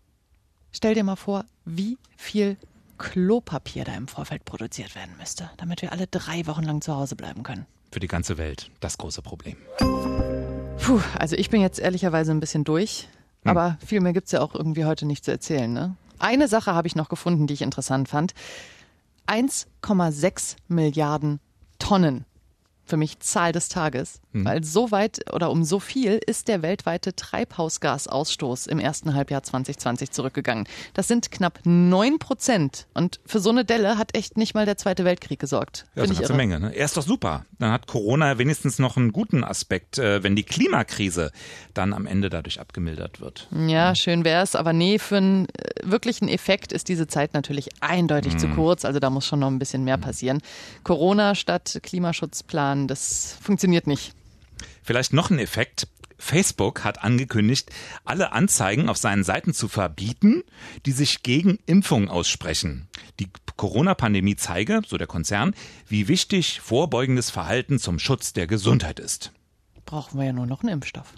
Stell 0.73 0.95
dir 0.95 1.05
mal 1.05 1.17
vor, 1.17 1.45
wie 1.65 1.97
viel 2.17 2.57
Klopapier 2.99 3.85
da 3.85 3.95
im 3.95 4.09
Vorfeld 4.09 4.45
produziert 4.45 4.95
werden 4.95 5.15
müsste, 5.19 5.51
damit 5.57 5.83
wir 5.83 5.93
alle 5.93 6.07
drei 6.07 6.47
Wochen 6.47 6.65
lang 6.65 6.81
zu 6.81 6.95
Hause 6.95 7.17
bleiben 7.17 7.43
können. 7.43 7.67
Für 7.91 8.01
die 8.01 8.09
ganze 8.09 8.37
Welt 8.37 8.71
das 8.81 8.99
große 8.99 9.23
Problem. 9.23 9.57
Puh, 9.79 11.01
also 11.19 11.37
ich 11.37 11.51
bin 11.51 11.61
jetzt 11.61 11.79
ehrlicherweise 11.79 12.33
ein 12.33 12.41
bisschen 12.41 12.65
durch, 12.65 13.09
hm. 13.43 13.51
aber 13.51 13.79
viel 13.85 14.01
mehr 14.01 14.13
gibt 14.13 14.27
es 14.27 14.33
ja 14.33 14.41
auch 14.41 14.55
irgendwie 14.55 14.85
heute 14.85 15.07
nicht 15.07 15.25
zu 15.25 15.31
erzählen. 15.31 15.73
Ne? 15.73 15.97
Eine 16.19 16.49
Sache 16.49 16.75
habe 16.75 16.89
ich 16.89 16.97
noch 16.97 17.09
gefunden, 17.09 17.47
die 17.47 17.55
ich 17.55 17.63
interessant 17.63 18.09
fand. 18.09 18.35
1,6 19.27 20.57
Milliarden 20.69 21.41
Tonnen 21.79 22.25
für 22.89 22.97
mich 22.97 23.21
Zahl 23.21 23.53
des 23.53 23.69
Tages, 23.69 24.21
mhm. 24.33 24.45
weil 24.45 24.65
so 24.65 24.91
weit 24.91 25.33
oder 25.33 25.51
um 25.51 25.65
so 25.65 25.79
viel 25.79 26.21
ist 26.27 26.49
der 26.49 26.63
weltweite 26.63 27.15
Treibhausgasausstoß 27.15 28.67
im 28.67 28.79
ersten 28.79 29.15
Halbjahr 29.15 29.43
2020 29.43 30.11
zurückgegangen. 30.11 30.67
Das 30.95 31.09
sind 31.09 31.31
knapp 31.31 31.61
neun 31.65 32.19
Prozent. 32.19 32.87
Und 32.95 33.21
für 33.27 33.41
so 33.41 33.51
eine 33.51 33.65
Delle 33.65 33.99
hat 33.99 34.17
echt 34.17 34.37
nicht 34.37 34.55
mal 34.55 34.67
der 34.67 34.77
Zweite 34.77 35.05
Weltkrieg 35.05 35.39
gesorgt. 35.39 35.87
Ja, 35.95 36.07
das 36.07 36.19
ist 36.19 36.31
eine 36.31 36.37
Menge. 36.37 36.61
Ne? 36.61 36.75
Er 36.75 36.85
ist 36.85 36.97
doch 36.97 37.03
super. 37.03 37.45
Dann 37.59 37.73
hat 37.73 37.87
Corona 37.87 38.39
wenigstens 38.39 38.79
noch 38.79 38.97
einen 38.97 39.13
guten 39.13 39.45
Aspekt, 39.45 39.99
äh, 39.99 40.23
wenn 40.23 40.35
die 40.35 40.45
Klimakrise 40.45 41.31
dann 41.75 41.93
am 41.93 42.07
Ende 42.07 42.31
dadurch 42.31 42.61
abgemildert 42.61 43.21
wird. 43.21 43.49
Ja, 43.67 43.95
schön 43.95 44.25
wär's. 44.25 44.57
Aber 44.57 44.73
nee, 44.73 44.99
für 44.99 45.19
einen 45.19 45.47
äh, 45.47 45.51
wirklichen 45.83 46.29
Effekt 46.29 46.73
ist 46.73 46.89
diese 46.89 47.07
Zeit 47.07 47.35
natürlich 47.35 47.69
eindeutig 47.81 48.35
mhm. 48.35 48.39
zu 48.39 48.49
kurz. 48.49 48.85
Also 48.85 48.99
da 48.99 49.11
muss 49.11 49.27
schon 49.27 49.41
noch 49.41 49.49
ein 49.49 49.59
bisschen 49.59 49.85
mehr 49.85 49.99
passieren. 49.99 50.41
Corona 50.85 51.35
statt 51.35 51.81
Klimaschutzplan 51.83 52.78
Jahren. 52.79 52.89
Das 52.89 53.37
funktioniert 53.41 53.87
nicht. 53.87 54.15
Vielleicht 54.83 55.13
noch 55.13 55.31
ein 55.31 55.39
Effekt. 55.39 55.89
Facebook 56.21 56.83
hat 56.83 57.05
angekündigt, 57.05 57.71
alle 58.05 58.33
Anzeigen 58.33 58.89
auf 58.89 58.97
seinen 58.97 59.23
Seiten 59.23 59.55
zu 59.55 59.69
verbieten, 59.69 60.43
die 60.85 60.91
sich 60.91 61.23
gegen 61.23 61.61
Impfungen 61.67 62.09
aussprechen. 62.09 62.89
Die 63.21 63.29
Corona-Pandemie 63.57 64.35
zeige, 64.35 64.81
so 64.85 64.97
der 64.97 65.07
Konzern, 65.07 65.55
wie 65.87 66.09
wichtig 66.09 66.61
vorbeugendes 66.61 67.31
Verhalten 67.31 67.79
zum 67.79 68.01
Schutz 68.01 68.33
der 68.33 68.49
Gesundheit 68.49 68.99
ist. 68.99 69.33
Brauchen 69.85 70.19
wir 70.19 70.27
ja 70.27 70.33
nur 70.33 70.47
noch 70.47 70.63
einen 70.63 70.73
Impfstoff. 70.73 71.15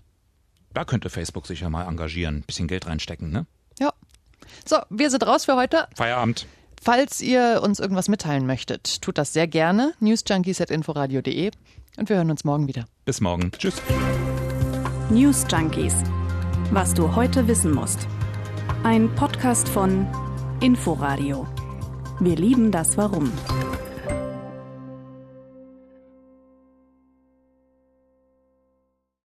Da 0.74 0.84
könnte 0.84 1.08
Facebook 1.08 1.46
sich 1.46 1.60
ja 1.60 1.70
mal 1.70 1.88
engagieren, 1.88 2.36
ein 2.36 2.42
bisschen 2.42 2.68
Geld 2.68 2.86
reinstecken, 2.86 3.30
ne? 3.30 3.46
Ja. 3.78 3.94
So, 4.66 4.80
wir 4.90 5.10
sind 5.10 5.26
raus 5.26 5.46
für 5.46 5.56
heute. 5.56 5.88
Feierabend. 5.96 6.46
Falls 6.82 7.20
ihr 7.20 7.60
uns 7.62 7.78
irgendwas 7.78 8.08
mitteilen 8.08 8.46
möchtet, 8.46 9.02
tut 9.02 9.18
das 9.18 9.34
sehr 9.34 9.46
gerne. 9.46 9.92
newsjunkies.inforadio.de 10.00 11.50
und 11.98 12.08
wir 12.08 12.16
hören 12.16 12.30
uns 12.30 12.44
morgen 12.44 12.68
wieder. 12.68 12.86
Bis 13.04 13.20
morgen. 13.20 13.52
Tschüss. 13.52 13.82
News 15.10 15.44
Junkies. 15.50 15.94
Was 16.70 16.94
du 16.94 17.14
heute 17.14 17.46
wissen 17.48 17.74
musst. 17.74 18.08
Ein 18.82 19.14
Podcast 19.14 19.68
von 19.68 20.06
Inforadio. 20.62 21.46
Wir 22.18 22.36
lieben 22.36 22.72
das 22.72 22.96
Warum. 22.96 23.30